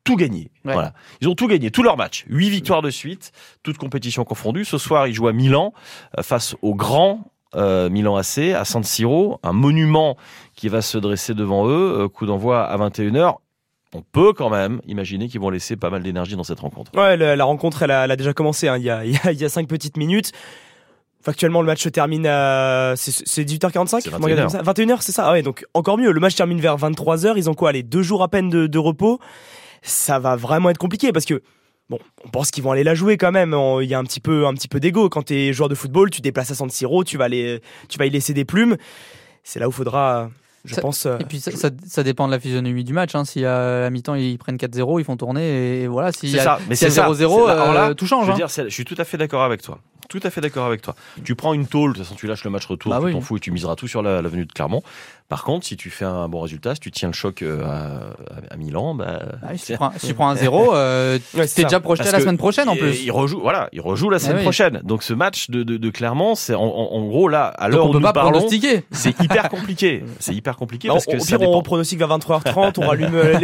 tout 0.05 0.17
gagné. 0.17 0.51
Ouais. 0.65 0.73
Voilà. 0.75 0.93
Ils 1.21 1.29
ont 1.29 1.35
tout 1.35 1.47
gagné, 1.49 1.71
tous 1.71 1.83
leurs 1.83 1.97
matchs. 1.97 2.25
Huit 2.29 2.51
victoires 2.51 2.83
de 2.83 2.91
suite, 2.91 3.33
toutes 3.63 3.79
compétitions 3.79 4.25
confondues. 4.25 4.65
Ce 4.65 4.79
soir, 4.79 5.07
ils 5.07 5.15
jouent 5.15 5.29
à 5.29 5.33
Milan 5.33 5.73
euh, 6.19 6.23
face 6.23 6.57
au 6.63 6.75
grand 6.75 7.31
euh, 7.55 7.89
Milan 7.89 8.17
AC 8.17 8.39
à 8.55 8.65
San 8.67 8.85
Siro, 8.85 9.41
un 9.43 9.53
monument 9.55 10.17
qui 10.55 10.69
va 10.69 10.83
se 10.83 10.99
dresser 10.99 11.33
devant 11.35 11.67
eux. 11.69 12.07
Coup 12.09 12.27
d'envoi 12.27 12.65
à 12.65 12.77
21h. 12.77 13.37
On 13.95 14.03
peut 14.03 14.35
quand 14.35 14.51
même 14.51 14.83
imaginer 14.87 15.29
qu'ils 15.29 15.41
vont 15.41 15.49
laisser 15.49 15.75
pas 15.77 15.89
mal 15.89 16.03
d'énergie 16.03 16.37
dans 16.37 16.45
cette 16.45 16.61
rencontre. 16.61 16.91
Ouais, 16.95 17.17
la, 17.17 17.37
la 17.37 17.45
rencontre, 17.45 17.83
elle 17.83 17.91
a, 17.91 18.05
elle 18.05 18.11
a 18.11 18.17
déjà 18.17 18.35
commencé. 18.35 18.69
hein, 18.69 18.77
y 18.77 18.91
a, 18.91 19.03
il 19.07 19.41
y 19.41 19.45
a 19.47 19.49
cinq 19.49 19.67
petites 19.67 19.97
minutes. 19.97 20.33
Factuellement, 21.23 21.61
le 21.63 21.67
match 21.67 21.83
se 21.83 21.89
termine 21.89 22.27
à. 22.27 22.95
C'est 22.97 23.11
c'est 23.27 23.45
18h45 23.45 24.01
C'est 24.03 24.11
Comment 24.11 24.19
on 24.23 24.27
regarde 24.27 24.51
21h. 24.51 24.57
comme 24.57 24.65
ça 24.65 24.73
21h, 24.73 24.99
c'est 25.01 25.13
ça? 25.13 25.27
Ah 25.29 25.33
ouais, 25.33 25.43
donc 25.43 25.65
encore 25.75 25.99
mieux. 25.99 26.13
Le 26.13 26.21
match 26.21 26.35
termine 26.37 26.61
vers 26.61 26.77
23h. 26.77 27.35
Ils 27.37 27.51
ont 27.51 27.55
quoi 27.55 27.73
Les 27.73 27.83
deux 27.83 28.03
jours 28.03 28.23
à 28.23 28.29
peine 28.29 28.49
de, 28.49 28.67
de 28.67 28.79
repos? 28.79 29.19
Ça 29.83 30.19
va 30.19 30.37
vraiment 30.37 30.71
être 30.71 30.79
compliqué 30.79 31.13
parce 31.13 31.25
que. 31.25 31.43
Bon, 31.91 31.99
on 32.23 32.29
pense 32.29 32.51
qu'ils 32.51 32.63
vont 32.63 32.71
aller 32.73 32.85
la 32.85 32.95
jouer 32.95 33.17
quand 33.17 33.33
même. 33.33 33.57
Il 33.81 33.89
y 33.89 33.95
a 33.95 33.99
un 33.99 34.05
petit 34.05 34.21
peu, 34.21 34.47
un 34.47 34.53
petit 34.53 34.69
peu 34.69 34.79
d'ego. 34.79 35.09
Quand 35.09 35.23
t'es 35.23 35.55
joueur 35.55 35.71
de 35.71 35.75
football, 35.75 36.11
tu 36.11 36.21
déplaces 36.21 36.51
à 36.51 36.55
San 36.55 36.69
Siro, 36.69 37.03
tu 37.03 37.17
vas 37.17 37.25
aller, 37.25 37.63
tu 37.89 37.99
vas 37.99 38.05
y 38.05 38.11
laisser 38.11 38.35
des 38.35 38.45
plumes. 38.45 38.77
C'est 39.43 39.59
là 39.59 39.69
où 39.69 39.73
faudra, 39.73 40.29
je 40.67 40.75
Ça- 40.75 40.83
pense. 40.83 41.07
euh, 41.07 41.17
Et 41.19 41.25
puis 41.25 41.41
ça, 41.41 41.51
ça, 41.51 41.71
ça 41.87 42.03
dépend 42.03 42.27
de 42.27 42.33
la 42.33 42.39
physionomie 42.41 42.85
du 42.85 42.93
match. 42.93 43.15
Hein. 43.15 43.25
Si 43.25 43.43
à 43.43 43.81
la 43.81 43.89
mi-temps 43.91 44.15
ils 44.17 44.37
prennent 44.37 44.59
4-0, 44.59 45.01
ils 45.01 45.05
font 45.05 45.17
tourner 45.17 45.81
et 45.83 45.87
voilà. 45.87 46.13
S'il 46.13 46.29
y 46.29 46.33
C'est 46.33 46.41
a, 46.41 46.45
ça, 46.45 46.59
mais 46.69 46.75
s'il 46.77 46.89
y 46.89 46.91
a 46.91 46.91
c'est 46.91 47.01
ça. 47.01 47.07
0-0, 47.09 47.47
C'est- 47.47 47.51
alors 47.53 47.73
là, 47.73 47.89
euh, 47.89 47.95
tout 47.95 48.07
change. 48.07 48.27
Je 48.27 48.33
veux 48.33 48.35
hein. 48.35 48.47
dire, 48.47 48.49
je 48.67 48.69
suis 48.75 48.85
tout 48.85 48.97
à 48.99 49.05
fait 49.05 49.17
d'accord 49.17 49.43
avec 49.43 49.63
toi. 49.63 49.79
Tout 50.09 50.21
à 50.23 50.31
fait 50.31 50.41
d'accord 50.41 50.67
avec 50.67 50.81
toi. 50.83 50.95
Tu 51.23 51.35
prends 51.35 51.53
une 51.53 51.67
tôle, 51.67 51.93
de 51.93 51.99
toute 51.99 52.05
façon 52.07 52.15
tu 52.17 52.27
lâches 52.27 52.45
le 52.45 52.51
match 52.51 52.65
retour, 52.67 52.91
Bah 52.91 52.99
tu 53.01 53.07
oui. 53.07 53.13
t'en 53.13 53.21
fous 53.21 53.37
et 53.37 53.41
tu 53.41 53.51
miseras 53.51 53.77
tout 53.77 53.87
sur 53.89 54.03
la- 54.03 54.23
l'avenue 54.23 54.47
de 54.47 54.53
Clermont. 54.53 54.83
Par 55.29 55.45
contre, 55.45 55.67
si 55.67 55.77
tu 55.77 55.91
fais 55.91 56.07
un 56.07 56.27
bon 56.27 56.41
résultat, 56.41 56.75
si 56.75 56.81
tu 56.81 56.91
tiens 56.91 57.09
le 57.09 57.13
choc 57.15 57.43
euh, 57.43 57.63
à, 57.63 58.55
à 58.55 58.57
Milan, 58.57 58.95
bah, 58.95 59.21
Ah 59.43 59.57
si, 59.59 59.67
tu 59.67 59.75
prends, 59.75 59.93
si 59.99 60.07
tu 60.07 60.15
prends 60.15 60.31
un 60.31 60.37
0, 60.37 60.75
euh, 60.75 61.19
Ouais, 61.35 61.47
t'es 61.47 61.65
déjà 61.65 61.81
projeté 61.81 62.05
Parce 62.05 62.13
la 62.15 62.21
semaine 62.21 62.39
prochaine 62.39 62.67
en 62.71 62.73
il- 62.73 62.79
plus. 62.79 63.03
Il 63.05 63.11
rejoue, 63.13 63.39
voilà, 63.41 63.69
il 63.73 63.83
rejoue 63.83 64.09
la 64.09 64.19
semaine 64.21 64.39
oui. 64.39 64.43
prochaine. 64.43 64.81
Donc 64.85 65.03
ce 65.03 65.13
match 65.13 65.51
de, 65.51 65.65
de, 65.65 65.77
de 65.77 65.91
Clermont, 65.91 66.35
c'est 66.35 66.55
en, 66.55 66.63
en- 66.65 66.93
en 66.95 67.07
gros 67.07 67.29
là, 67.29 67.45
à 67.49 67.69
l'heure 67.69 67.85
on 67.85 67.89
où 67.91 67.93
peut 67.93 67.99
nous 67.99 68.05
pas 68.05 68.15
parlons, 68.15 68.49
c'est 68.91 69.21
hyper 69.21 69.51
compliqué. 69.51 70.03
C'est 70.19 70.35
hyper 70.35 70.57
compliqué 70.57 70.89
Bah, 70.89 70.95
parce 70.95 71.05
que 71.05 71.17
au 71.17 71.21
ça 71.21 71.39
pire, 71.39 71.51
on 71.51 71.63
pronostique 71.63 71.99
vers 71.99 72.09
23h30, 72.09 72.75
on 72.79 72.87
rallume 72.89 73.15
euh, 73.15 73.39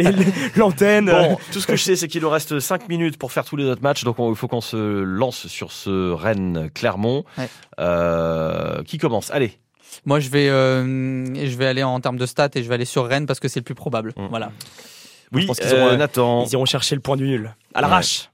l'antenne. 0.55 1.05
Bon, 1.05 1.37
tout 1.51 1.59
ce 1.59 1.67
que 1.67 1.75
je 1.75 1.83
sais, 1.83 1.95
c'est 1.95 2.07
qu'il 2.07 2.21
nous 2.21 2.29
reste 2.31 2.59
5 2.59 2.89
minutes 2.89 3.17
pour 3.17 3.31
faire 3.31 3.45
tous 3.45 3.57
les 3.57 3.65
autres 3.65 3.83
matchs, 3.83 4.03
donc 4.03 4.17
on- 4.19 4.31
il 4.31 4.35
faut 4.35 4.47
qu'on 4.47 4.61
se 4.61 5.01
lance 5.03 5.45
sur 5.47 5.71
ce 5.71 6.11
Rennes-Clermont. 6.13 7.25
Ouais. 7.37 7.47
Euh, 7.79 8.81
qui 8.83 8.97
commence? 8.97 9.29
Allez, 9.31 9.59
Moi, 10.05 10.19
je 10.19 10.29
vais, 10.29 10.49
euh, 10.49 10.83
je 11.45 11.55
vais 11.57 11.65
aller 11.65 11.83
en 11.83 11.99
termes 11.99 12.17
de 12.17 12.25
stats 12.25 12.49
et 12.55 12.63
je 12.63 12.67
vais 12.67 12.75
aller 12.75 12.85
sur 12.85 13.05
Rennes 13.07 13.25
parce 13.25 13.39
que 13.39 13.47
c'est 13.47 13.59
le 13.59 13.63
plus 13.63 13.75
probable. 13.75 14.13
Mm. 14.17 14.27
Voilà. 14.29 14.51
oui, 15.31 15.45
pense 15.45 15.59
qu'ils 15.59 15.67
euh, 15.67 15.91
euh, 15.93 15.97
Nathan. 15.97 16.45
Ils 16.45 16.53
iront 16.53 16.65
chercher 16.65 16.95
le 16.95 17.01
point 17.01 17.17
du 17.17 17.25
nul. 17.27 17.55
À 17.73 17.81
l'arrache. 17.81 18.29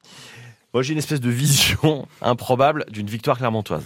Moi, 0.73 0.83
j'ai 0.83 0.93
une 0.93 0.99
espèce 0.99 1.19
de 1.19 1.29
vision 1.29 2.07
improbable 2.21 2.85
d'une 2.89 3.07
victoire 3.07 3.37
clermontoise. 3.37 3.83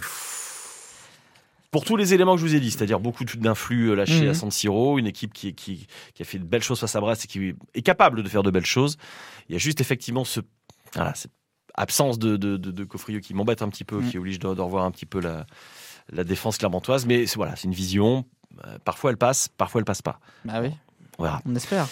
Pour 1.72 1.84
tous 1.84 1.96
les 1.96 2.14
éléments 2.14 2.36
que 2.36 2.40
je 2.40 2.46
vous 2.46 2.54
ai 2.54 2.60
dit, 2.60 2.70
c'est-à-dire 2.70 3.00
beaucoup 3.00 3.24
d'influx 3.24 3.94
lâchés 3.94 4.22
Mhm. 4.22 4.28
à 4.30 4.34
San 4.34 4.50
Siro, 4.50 4.98
une 4.98 5.06
équipe 5.06 5.32
qui, 5.34 5.54
qui, 5.54 5.86
qui 6.14 6.22
a 6.22 6.24
fait 6.24 6.38
de 6.38 6.44
belles 6.44 6.62
choses 6.62 6.80
face 6.80 6.94
à 6.96 7.00
Brest 7.00 7.24
et 7.24 7.28
qui 7.28 7.54
est 7.74 7.82
capable 7.82 8.22
de 8.22 8.28
faire 8.28 8.42
de 8.42 8.50
belles 8.50 8.64
choses. 8.64 8.96
Il 9.48 9.52
y 9.52 9.56
a 9.56 9.58
juste 9.58 9.80
effectivement 9.80 10.24
ce, 10.24 10.40
voilà, 10.94 11.14
cette 11.14 11.32
absence 11.74 12.18
de, 12.18 12.36
de, 12.36 12.56
de, 12.56 13.18
qui 13.18 13.34
m'embête 13.34 13.60
un 13.60 13.68
petit 13.68 13.84
peu, 13.84 14.00
Mhm. 14.00 14.10
qui 14.10 14.18
oblige 14.18 14.38
de, 14.38 14.54
de 14.54 14.60
revoir 14.62 14.84
un 14.84 14.90
petit 14.90 15.04
peu 15.06 15.20
la, 15.20 15.44
la 16.12 16.24
défense 16.24 16.58
clermontoise. 16.58 17.06
Mais 17.06 17.26
c'est- 17.26 17.36
voilà, 17.36 17.56
c'est 17.56 17.64
une 17.64 17.74
vision. 17.74 18.24
Euh, 18.66 18.78
Parfois 18.84 19.10
elle 19.10 19.16
passe, 19.18 19.48
parfois 19.48 19.80
elle 19.80 19.84
passe 19.84 20.02
pas. 20.02 20.18
Bah 20.44 20.60
oui, 20.62 20.70
On 21.18 21.24
verra. 21.24 21.42
on 21.46 21.54
espère. 21.54 21.86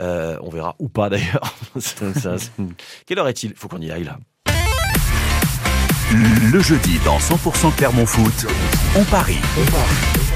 Euh, 0.00 0.36
on 0.42 0.50
verra 0.50 0.76
ou 0.78 0.88
pas 0.88 1.08
d'ailleurs. 1.08 1.54
Quelle 3.06 3.18
heure 3.18 3.28
est-il? 3.28 3.54
Faut 3.54 3.66
qu'on 3.68 3.80
y 3.80 3.90
aille 3.90 4.04
là. 4.04 4.18
Le 6.12 6.60
jeudi 6.60 6.98
dans 7.04 7.18
100% 7.18 7.74
Clermont 7.76 8.06
Foot, 8.06 8.46
on 8.96 9.04
parie. 9.04 9.38
On 9.58 10.35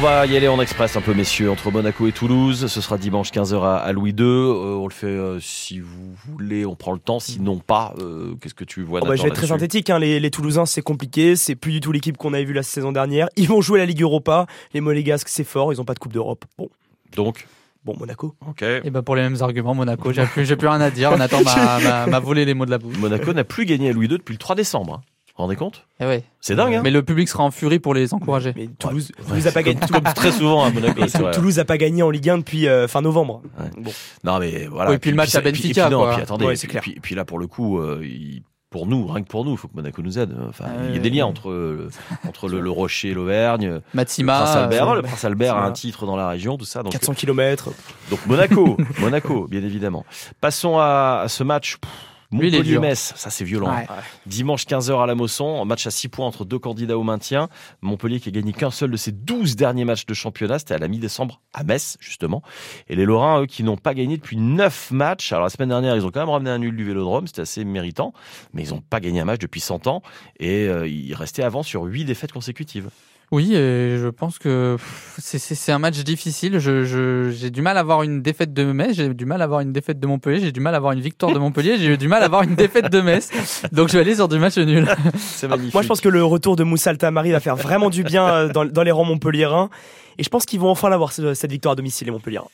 va 0.00 0.26
y 0.26 0.36
aller 0.36 0.48
en 0.48 0.60
express 0.60 0.96
un 0.96 1.00
peu, 1.00 1.14
messieurs, 1.14 1.50
entre 1.50 1.70
Monaco 1.70 2.06
et 2.06 2.12
Toulouse. 2.12 2.66
Ce 2.66 2.80
sera 2.80 2.98
dimanche 2.98 3.30
15h 3.30 3.62
à, 3.62 3.76
à 3.76 3.92
Louis 3.92 4.10
II. 4.10 4.16
Euh, 4.24 4.74
on 4.78 4.86
le 4.88 4.92
fait 4.92 5.06
euh, 5.06 5.38
si 5.40 5.78
vous 5.80 6.14
voulez, 6.28 6.66
on 6.66 6.74
prend 6.74 6.92
le 6.92 6.98
temps. 6.98 7.20
Sinon, 7.20 7.58
pas. 7.58 7.94
Euh, 7.98 8.34
Qu'est-ce 8.40 8.54
que 8.54 8.64
tu 8.64 8.82
vois 8.82 9.00
Oh 9.02 9.06
bah, 9.06 9.16
je 9.16 9.22
vais 9.22 9.28
être 9.28 9.34
très 9.36 9.46
synthétique. 9.46 9.88
hein. 9.90 9.98
Les, 9.98 10.18
les 10.20 10.30
Toulousains, 10.30 10.66
c'est 10.66 10.82
compliqué. 10.82 11.36
C'est 11.36 11.54
plus 11.54 11.72
du 11.72 11.80
tout 11.80 11.92
l'équipe 11.92 12.16
qu'on 12.16 12.34
avait 12.34 12.44
vue 12.44 12.52
la 12.52 12.62
saison 12.64 12.92
dernière. 12.92 13.28
Ils 13.36 13.48
vont 13.48 13.60
jouer 13.60 13.78
la 13.78 13.86
Ligue 13.86 14.02
Europa. 14.02 14.46
Les 14.74 14.80
Monégasques, 14.80 15.28
c'est 15.28 15.44
fort. 15.44 15.72
Ils 15.72 15.80
ont 15.80 15.84
pas 15.84 15.94
de 15.94 15.98
Coupe 16.00 16.12
d'Europe. 16.12 16.44
Bon, 16.58 16.68
Donc, 17.14 17.46
bon, 17.84 17.94
Monaco. 17.98 18.34
ok. 18.46 18.62
Et 18.62 18.90
ben 18.90 19.02
pour 19.02 19.14
les 19.16 19.22
mêmes 19.22 19.40
arguments, 19.40 19.74
Monaco, 19.74 20.12
j'ai 20.12 20.24
plus, 20.26 20.56
plus 20.56 20.68
rien 20.68 20.80
à 20.80 20.90
dire. 20.90 21.16
Nathan 21.16 21.42
m'a, 21.44 21.78
m'a, 21.80 22.06
m'a 22.06 22.18
volé 22.20 22.44
les 22.44 22.54
mots 22.54 22.66
de 22.66 22.70
la 22.72 22.78
bouche. 22.78 22.98
Monaco 22.98 23.32
n'a 23.32 23.44
plus 23.44 23.64
gagné 23.66 23.90
à 23.90 23.92
Louis 23.92 24.06
II 24.08 24.18
depuis 24.18 24.32
le 24.34 24.38
3 24.38 24.56
décembre. 24.56 25.00
Hein. 25.36 25.38
Vous 25.38 25.42
vous 25.42 25.42
rendez 25.48 25.56
compte? 25.56 25.86
Eh 26.00 26.06
ouais. 26.06 26.24
C'est 26.40 26.54
dingue, 26.56 26.74
hein 26.74 26.80
Mais 26.82 26.90
le 26.90 27.02
public 27.02 27.28
sera 27.28 27.44
en 27.44 27.50
furie 27.50 27.78
pour 27.78 27.92
les 27.94 28.14
encourager. 28.14 28.52
Mais 28.56 28.68
Toulouse, 28.78 29.12
Toulouse 29.28 29.46
a 29.46 29.52
pas 29.52 29.62
gagné. 29.62 29.80
Comme 29.92 30.02
très 30.14 30.32
souvent 30.32 30.64
à 30.64 30.70
Monaco. 30.70 31.02
Toulouse 31.32 31.58
a 31.58 31.64
pas 31.64 31.76
gagné 31.78 32.02
en 32.02 32.10
Ligue 32.10 32.30
1 32.30 32.38
depuis 32.38 32.66
euh, 32.68 32.88
fin 32.88 33.02
novembre. 33.02 33.42
Ouais. 33.60 33.66
Bon. 33.78 33.92
Non, 34.24 34.38
mais 34.38 34.66
voilà. 34.66 34.90
Ouais, 34.90 34.96
et 34.96 34.98
puis 34.98 35.10
le 35.10 35.16
match 35.16 35.34
à 35.34 35.38
et 35.40 35.42
puis- 35.42 35.48
et 35.50 35.52
Benfica, 35.52 35.82
puis 35.86 35.92
non, 35.92 36.00
quoi. 36.02 36.12
puis 36.14 36.22
attendez, 36.22 36.46
Ouais, 36.46 36.56
c'est 36.56 36.66
et 36.66 36.70
clair. 36.70 36.82
puis, 36.82 36.92
et 36.92 37.00
puis 37.00 37.14
là, 37.14 37.24
pour 37.24 37.38
le 37.38 37.46
coup, 37.46 37.78
euh, 37.78 38.00
il- 38.02 38.42
pour 38.70 38.86
nous, 38.86 39.06
rien 39.06 39.22
que 39.22 39.28
pour 39.28 39.44
nous, 39.44 39.52
il 39.52 39.56
faut 39.56 39.68
que 39.68 39.76
Monaco 39.76 40.02
nous 40.02 40.18
aide. 40.18 40.36
Enfin, 40.48 40.64
Ah 40.68 40.72
il 40.82 40.86
y 40.86 40.88
a 40.88 40.92
ouais, 40.94 40.98
des 40.98 41.08
liens 41.10 41.24
ouais. 41.24 41.30
entre, 41.30 41.50
euh, 41.50 41.88
entre 42.28 42.48
le, 42.48 42.60
le 42.60 42.70
Rocher 42.70 43.10
et 43.10 43.14
l'Auvergne. 43.14 43.80
Matsima. 43.94 44.40
Prince 44.40 44.56
Albert, 44.56 44.88
euh, 44.90 44.96
le 44.96 45.02
Prince 45.02 45.24
Albert 45.24 45.56
a 45.56 45.64
un 45.66 45.72
titre 45.72 46.04
dans 46.06 46.16
la 46.16 46.28
région, 46.28 46.56
tout 46.58 46.64
ça. 46.64 46.82
Donc, 46.82 46.92
400 46.92 47.14
km. 47.14 47.70
donc 48.10 48.26
Monaco, 48.26 48.76
Monaco, 49.00 49.46
bien 49.48 49.62
évidemment. 49.62 50.04
Passons 50.40 50.78
à, 50.78 51.20
à 51.24 51.28
ce 51.28 51.44
match. 51.44 51.76
Pff, 51.78 51.90
Montpellier-Metz, 52.30 53.14
ça 53.16 53.30
c'est 53.30 53.44
violent. 53.44 53.74
Ouais. 53.74 53.86
Dimanche 54.26 54.64
15h 54.64 55.02
à 55.02 55.06
la 55.06 55.14
Mosson, 55.14 55.64
match 55.64 55.86
à 55.86 55.90
6 55.90 56.08
points 56.08 56.26
entre 56.26 56.44
deux 56.44 56.58
candidats 56.58 56.98
au 56.98 57.02
maintien. 57.02 57.48
Montpellier 57.82 58.20
qui 58.20 58.28
a 58.28 58.32
gagné 58.32 58.52
qu'un 58.52 58.70
seul 58.70 58.90
de 58.90 58.96
ses 58.96 59.12
12 59.12 59.56
derniers 59.56 59.84
matchs 59.84 60.06
de 60.06 60.14
championnat, 60.14 60.58
c'était 60.58 60.74
à 60.74 60.78
la 60.78 60.88
mi-décembre 60.88 61.40
à 61.52 61.64
Metz 61.64 61.96
justement. 62.00 62.42
Et 62.88 62.96
les 62.96 63.04
Lorrains, 63.04 63.42
eux, 63.42 63.46
qui 63.46 63.62
n'ont 63.62 63.76
pas 63.76 63.94
gagné 63.94 64.16
depuis 64.16 64.36
9 64.36 64.90
matchs. 64.90 65.32
Alors 65.32 65.44
la 65.44 65.50
semaine 65.50 65.68
dernière, 65.68 65.96
ils 65.96 66.04
ont 66.04 66.10
quand 66.10 66.20
même 66.20 66.30
ramené 66.30 66.50
un 66.50 66.58
nul 66.58 66.76
du 66.76 66.84
Vélodrome, 66.84 67.26
c'était 67.26 67.42
assez 67.42 67.64
méritant, 67.64 68.12
mais 68.52 68.64
ils 68.64 68.70
n'ont 68.70 68.80
pas 68.80 69.00
gagné 69.00 69.20
un 69.20 69.24
match 69.24 69.40
depuis 69.40 69.60
100 69.60 69.86
ans 69.86 70.02
et 70.38 70.66
euh, 70.66 70.88
ils 70.88 71.14
restaient 71.14 71.42
avant 71.42 71.62
sur 71.62 71.82
8 71.84 72.04
défaites 72.04 72.32
consécutives. 72.32 72.90
Oui, 73.32 73.54
et 73.56 73.98
je 73.98 74.06
pense 74.08 74.38
que 74.38 74.76
c'est- 75.18 75.38
c'est 75.38 75.56
c'est 75.56 75.72
un 75.72 75.80
match 75.80 75.98
difficile. 76.04 76.58
Je- 76.60 76.84
je- 76.84 77.30
J'ai 77.32 77.50
du 77.50 77.60
mal 77.60 77.76
à 77.76 77.80
avoir 77.80 78.02
une 78.04 78.22
défaite 78.22 78.54
de 78.54 78.64
Metz, 78.70 78.94
j'ai 78.94 79.12
du 79.12 79.26
mal 79.26 79.40
à 79.40 79.44
avoir 79.44 79.60
une 79.60 79.72
défaite 79.72 79.98
de 79.98 80.06
Montpellier, 80.06 80.38
j'ai 80.40 80.52
du 80.52 80.60
mal 80.60 80.74
à 80.74 80.76
avoir 80.76 80.92
une 80.92 81.00
victoire 81.00 81.32
de 81.32 81.38
Montpellier, 81.40 81.76
j'ai 81.76 81.96
du 81.96 82.06
mal 82.06 82.22
à 82.22 82.26
avoir 82.26 82.42
une 82.42 82.54
défaite 82.54 82.90
de 82.90 83.00
Metz. 83.00 83.30
Donc 83.72 83.88
je 83.88 83.94
vais 83.94 84.00
aller 84.00 84.14
sur 84.14 84.28
du 84.28 84.38
match 84.38 84.56
nul. 84.58 84.86
C'est 85.18 85.48
Ah, 85.50 85.56
Moi, 85.72 85.82
je 85.82 85.88
pense 85.88 86.00
que 86.00 86.08
le 86.08 86.22
retour 86.24 86.54
de 86.54 86.62
Moussa 86.62 86.90
Altamari 86.90 87.32
va 87.32 87.40
faire 87.40 87.56
vraiment 87.56 87.90
du 87.90 88.04
bien 88.04 88.26
euh, 88.28 88.48
dans, 88.48 88.64
dans 88.64 88.82
les 88.84 88.92
rangs 88.92 89.04
montpelliérains. 89.04 89.70
Et 90.18 90.22
je 90.22 90.28
pense 90.28 90.46
qu'ils 90.46 90.60
vont 90.60 90.70
enfin 90.70 90.88
l'avoir, 90.88 91.12
ce- 91.12 91.34
cette 91.34 91.50
victoire 91.50 91.72
à 91.72 91.76
domicile, 91.76 92.06
les 92.06 92.12
Montpelliérains. 92.12 92.46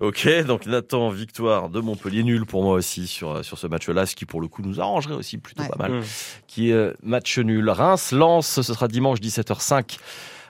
Ok, 0.00 0.28
donc 0.46 0.66
Nathan, 0.66 1.08
victoire 1.10 1.68
de 1.70 1.80
Montpellier, 1.80 2.22
nul 2.22 2.46
pour 2.46 2.62
moi 2.62 2.74
aussi 2.74 3.08
sur, 3.08 3.44
sur 3.44 3.58
ce 3.58 3.66
match-là, 3.66 4.06
ce 4.06 4.14
qui 4.14 4.26
pour 4.26 4.40
le 4.40 4.46
coup 4.46 4.62
nous 4.62 4.80
arrangerait 4.80 5.14
aussi 5.14 5.38
plutôt 5.38 5.62
Ouais. 5.62 5.68
pas 5.68 5.88
mal. 5.88 6.00
Mm. 6.00 6.04
Qui 6.46 6.70
est 6.70 6.74
euh, 6.74 6.92
match 7.02 7.38
nul. 7.38 7.68
Reims, 7.68 8.12
Lens, 8.12 8.46
ce 8.46 8.62
sera 8.62 8.86
dimanche 8.86 9.18
17h05 9.18 9.98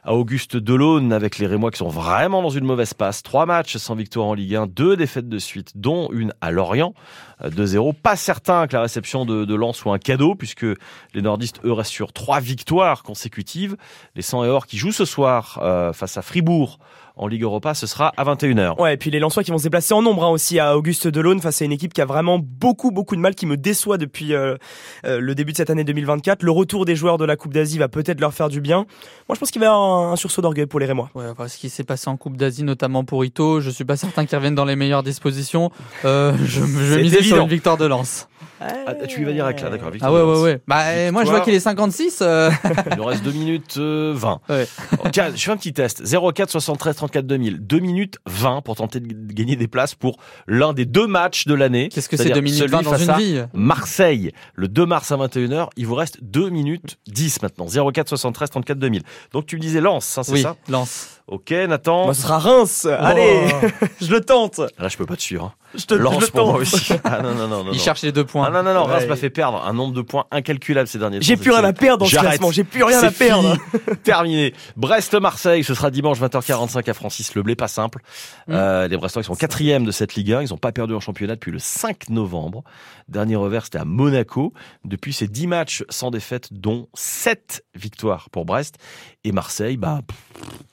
à 0.05 0.15
Auguste 0.15 0.57
Delaune 0.57 1.13
avec 1.13 1.39
les 1.39 1.47
Rémois 1.47 1.71
qui 1.71 1.79
sont 1.79 1.89
vraiment 1.89 2.41
dans 2.43 2.51
une 2.51 2.65
mauvaise 2.65 2.95
passe. 2.95 3.23
Trois 3.23 3.47
matchs 3.47 3.77
sans 3.79 3.95
victoire 3.95 4.27
en 4.27 4.35
Ligue 4.35 4.55
1, 4.55 4.67
deux 4.67 4.97
défaites 4.97 5.29
de 5.29 5.39
suite, 5.39 5.73
dont 5.77 6.09
une 6.13 6.33
à 6.41 6.51
Lorient, 6.51 6.95
euh, 7.43 7.51
2-0. 7.51 7.95
Pas 7.95 8.17
certain 8.17 8.67
que 8.67 8.75
la 8.77 8.83
réception 8.83 9.25
de, 9.25 9.45
de 9.47 9.55
Lens 9.55 9.77
soit 9.79 9.95
un 9.95 9.99
cadeau 9.99 10.35
puisque 10.35 10.67
les 11.15 11.23
nordistes, 11.23 11.61
eux, 11.65 11.73
restent 11.73 11.91
sur 11.93 12.13
trois 12.13 12.41
victoires 12.41 13.03
consécutives. 13.03 13.77
Les 14.15 14.23
100 14.23 14.45
et 14.45 14.49
or 14.49 14.67
qui 14.67 14.77
jouent 14.77 14.93
ce 14.93 15.05
soir 15.07 15.59
euh, 15.63 15.93
face 15.95 16.19
à 16.19 16.23
Fribourg 16.23 16.79
en 17.19 17.27
Ligue 17.27 17.43
Europa, 17.43 17.75
ce 17.75 17.87
sera 17.87 18.13
à 18.17 18.25
21h. 18.25 18.81
Ouais, 18.81 18.95
et 18.95 18.97
puis 18.97 19.11
les 19.11 19.19
Lensois 19.19 19.43
qui 19.43 19.51
vont 19.51 19.59
se 19.59 19.65
déplacer 19.65 19.95
en 19.95 20.03
nombre 20.03 20.25
hein, 20.25 20.31
aussi 20.31 20.59
à 20.59 20.77
Auguste 20.77 21.09
Delaune 21.09 21.41
face 21.41 21.61
à 21.63 21.65
une 21.65 21.73
équipe 21.73 21.93
qui 21.93 22.01
a 22.01 22.07
vraiment 22.07 22.39
beaucoup 22.39 22.91
beaucoup 22.91 23.17
de 23.17 23.21
mal, 23.21 23.35
qui 23.35 23.47
me 23.47 23.57
déçoit 23.57 23.99
depuis 23.99 24.35
euh, 24.35 24.57
euh, 25.05 25.21
le 25.21 25.35
début 25.35 25.53
de 25.53 25.57
cette 25.57 25.71
année 25.71 25.85
2024. 25.85 26.43
Le 26.43 26.51
retour 26.51 26.85
des 26.85 26.97
joueurs 26.97 27.19
de 27.19 27.25
la 27.25 27.37
Coupe 27.37 27.53
d'Asie 27.53 27.79
va 27.79 27.89
peut-être 27.89 28.21
leur 28.21 28.33
faire 28.33 28.49
du 28.49 28.61
bien. 28.61 28.87
Moi, 29.29 29.35
je 29.35 29.41
pense 29.41 29.51
qu'il 29.51 29.61
va 29.61 29.67
y 29.67 29.69
avoir 29.69 30.09
un, 30.09 30.13
un 30.13 30.17
sursaut 30.17 30.43
d'orgueil 30.43 30.67
pour 30.67 30.81
les 30.81 30.87
Rémois. 30.87 31.11
Ouais, 31.15 31.27
enfin, 31.29 31.49
ce 31.49 31.59
qui 31.59 31.69
s'est 31.69 31.85
passé 31.85 32.09
en 32.09 32.17
Coupe 32.17 32.37
d'Asie, 32.37 32.63
notamment 32.63 33.05
pour 33.05 33.25
Ito, 33.25 33.61
je 33.61 33.71
suis 33.71 33.85
pas 33.85 33.97
certain 33.97 34.25
qu'ils 34.25 34.37
reviennent 34.37 34.55
dans 34.55 34.65
les 34.65 34.77
meilleures 34.77 35.03
dispositions. 35.03 35.71
Euh, 36.05 36.33
je, 36.45 36.61
je 36.61 37.01
miser 37.01 37.23
sur 37.23 37.39
une 37.39 37.49
victoire 37.49 37.77
de 37.77 37.87
Lens. 37.87 38.29
Ah, 38.61 38.95
tu 39.07 39.21
y 39.21 39.25
vas 39.25 39.33
direct 39.33 39.61
là, 39.63 39.71
d'accord. 39.71 39.89
Ah 39.89 39.93
victoire 39.93 40.13
ouais, 40.13 40.23
ouais, 40.23 40.41
ouais. 40.43 40.61
Bah, 40.67 40.83
euh, 40.89 41.13
moi 41.13 41.23
je 41.25 41.31
vois 41.31 41.41
Victoire. 41.41 41.45
qu'il 41.45 41.55
est 41.55 41.61
56. 41.61 42.19
euh, 42.23 42.51
Il 42.91 42.97
nous 42.97 43.05
reste 43.05 43.23
2 43.25 43.31
minutes 43.33 43.75
euh, 43.79 44.13
20. 44.17 44.41
Ouais. 44.49 44.67
Tiens, 45.13 45.31
je 45.35 45.43
fais 45.43 45.51
un 45.51 45.57
petit 45.57 45.73
test. 45.73 46.03
04 46.05 46.51
73 46.51 46.97
34 46.97 47.27
2000. 47.27 47.59
2 47.67 47.79
minutes 47.79 48.19
20 48.27 48.63
pour 48.63 48.77
tenter 48.77 49.01
de 49.01 49.33
gagner 49.33 49.57
des 49.57 49.69
places 49.69 49.95
pour 49.95 50.19
l'un 50.47 50.73
des 50.73 50.85
deux 50.87 51.07
matchs 51.07 51.47
de 51.47 51.55
l'année. 51.55 51.89
Qu'est-ce 51.89 52.09
que 52.09 52.17
c'est 52.17 52.25
C'est-à-dire 52.25 52.37
2 52.37 52.41
minutes 52.43 52.59
celui 52.59 52.73
20 52.73 52.83
dans 52.83 52.97
une 52.97 53.11
à 53.11 53.17
vie 53.19 53.43
Marseille, 53.55 54.33
le 54.55 54.69
2 54.69 54.87
mars 54.87 55.13
à 55.13 55.17
21h. 55.17 55.69
Il 55.77 55.87
vous 55.87 55.95
reste 55.95 56.19
2 56.23 56.49
minutes 56.51 56.99
10 57.07 57.43
maintenant. 57.43 57.67
04 57.67 58.09
73 58.09 58.51
34 58.51 58.79
2000. 58.79 59.03
Donc 59.33 59.47
tu 59.47 59.57
me 59.57 59.61
disais 59.61 59.81
Lance, 59.81 60.19
hein, 60.19 60.23
c'est 60.23 60.33
Oui, 60.33 60.43
ça? 60.43 60.57
Lens. 60.69 61.18
Ok, 61.29 61.51
Nathan. 61.51 62.07
Moi, 62.07 62.15
ce 62.15 62.23
sera 62.23 62.39
Reims. 62.39 62.87
Allez, 62.87 63.49
je 64.01 64.11
le 64.11 64.21
tente. 64.23 64.59
Là, 64.79 64.89
je 64.89 64.97
peux 64.97 65.05
pas 65.07 65.17
te 65.17 65.21
suivre. 65.23 65.45
hein. 65.45 65.53
Je 65.75 65.85
te 65.85 65.93
Lance 65.93 66.15
je 66.21 66.27
le 66.27 66.33
pour 66.33 66.47
moi 66.47 66.53
tente. 66.55 66.63
aussi. 66.63 66.93
Ah 67.05 67.21
non, 67.23 67.35
non, 67.35 67.47
non, 67.47 67.65
non. 67.65 67.73
Il 67.73 67.77
non. 67.77 67.85
cherche 67.85 68.01
les 68.01 68.11
deux 68.13 68.25
points. 68.25 68.47
Ah 68.49 68.51
non, 68.51 68.63
non, 68.63 68.73
non, 68.73 68.85
Reims 68.85 69.05
m'a 69.07 69.17
fait 69.17 69.29
perdre 69.29 69.63
un 69.63 69.75
nombre 69.75 69.93
de 69.93 70.01
points 70.01 70.25
incalculable 70.31 70.89
ces 70.89 70.99
derniers 70.99 71.19
temps. 71.19 71.27
J'ai 71.27 71.37
plus 71.37 71.51
rien 71.51 71.63
à 71.65 71.75
perdre 71.75 71.99
dans 71.99 72.05
ce 72.07 72.13
J'arrête. 72.13 72.31
classement. 72.31 72.51
J'ai 72.51 72.65
plus 72.65 72.83
rien 72.83 73.03
à 73.03 73.11
perdre. 73.11 73.55
fini. 73.55 73.97
Terminé. 74.03 74.55
Brest-Marseille, 74.77 75.63
ce 75.65 75.75
sera 75.75 75.91
dimanche 75.91 76.19
20h45 76.19 76.89
à 76.89 76.95
Francis 76.95 77.35
Leblé, 77.35 77.55
pas 77.55 77.69
simple. 77.69 78.01
Mm. 78.47 78.53
Euh, 78.55 78.89
les 78.89 78.97
Brestois 78.97 79.21
ils 79.21 79.27
sont 79.27 79.35
quatrième 79.35 79.85
de 79.85 79.91
cette 79.91 80.15
Ligue 80.15 80.33
1, 80.33 80.43
ils 80.43 80.49
n'ont 80.51 80.57
pas 80.57 80.73
perdu 80.73 80.95
en 80.95 81.01
championnat 81.01 81.35
depuis 81.35 81.53
le 81.53 81.59
5 81.59 82.09
novembre. 82.09 82.65
Dernier 83.09 83.37
revers, 83.37 83.65
c'était 83.65 83.79
à 83.79 83.85
Monaco. 83.85 84.55
Depuis 84.87 85.13
ces 85.13 85.29
10 85.29 85.47
matchs 85.49 85.85
sans 85.91 86.11
défaite, 86.11 86.49
dont 86.53 86.89
7 86.95 87.63
victoires 87.75 88.31
pour 88.31 88.47
Brest. 88.47 88.77
Et 89.25 89.33
Marseille, 89.33 89.77
bah, 89.77 90.01
pff, 90.07 90.17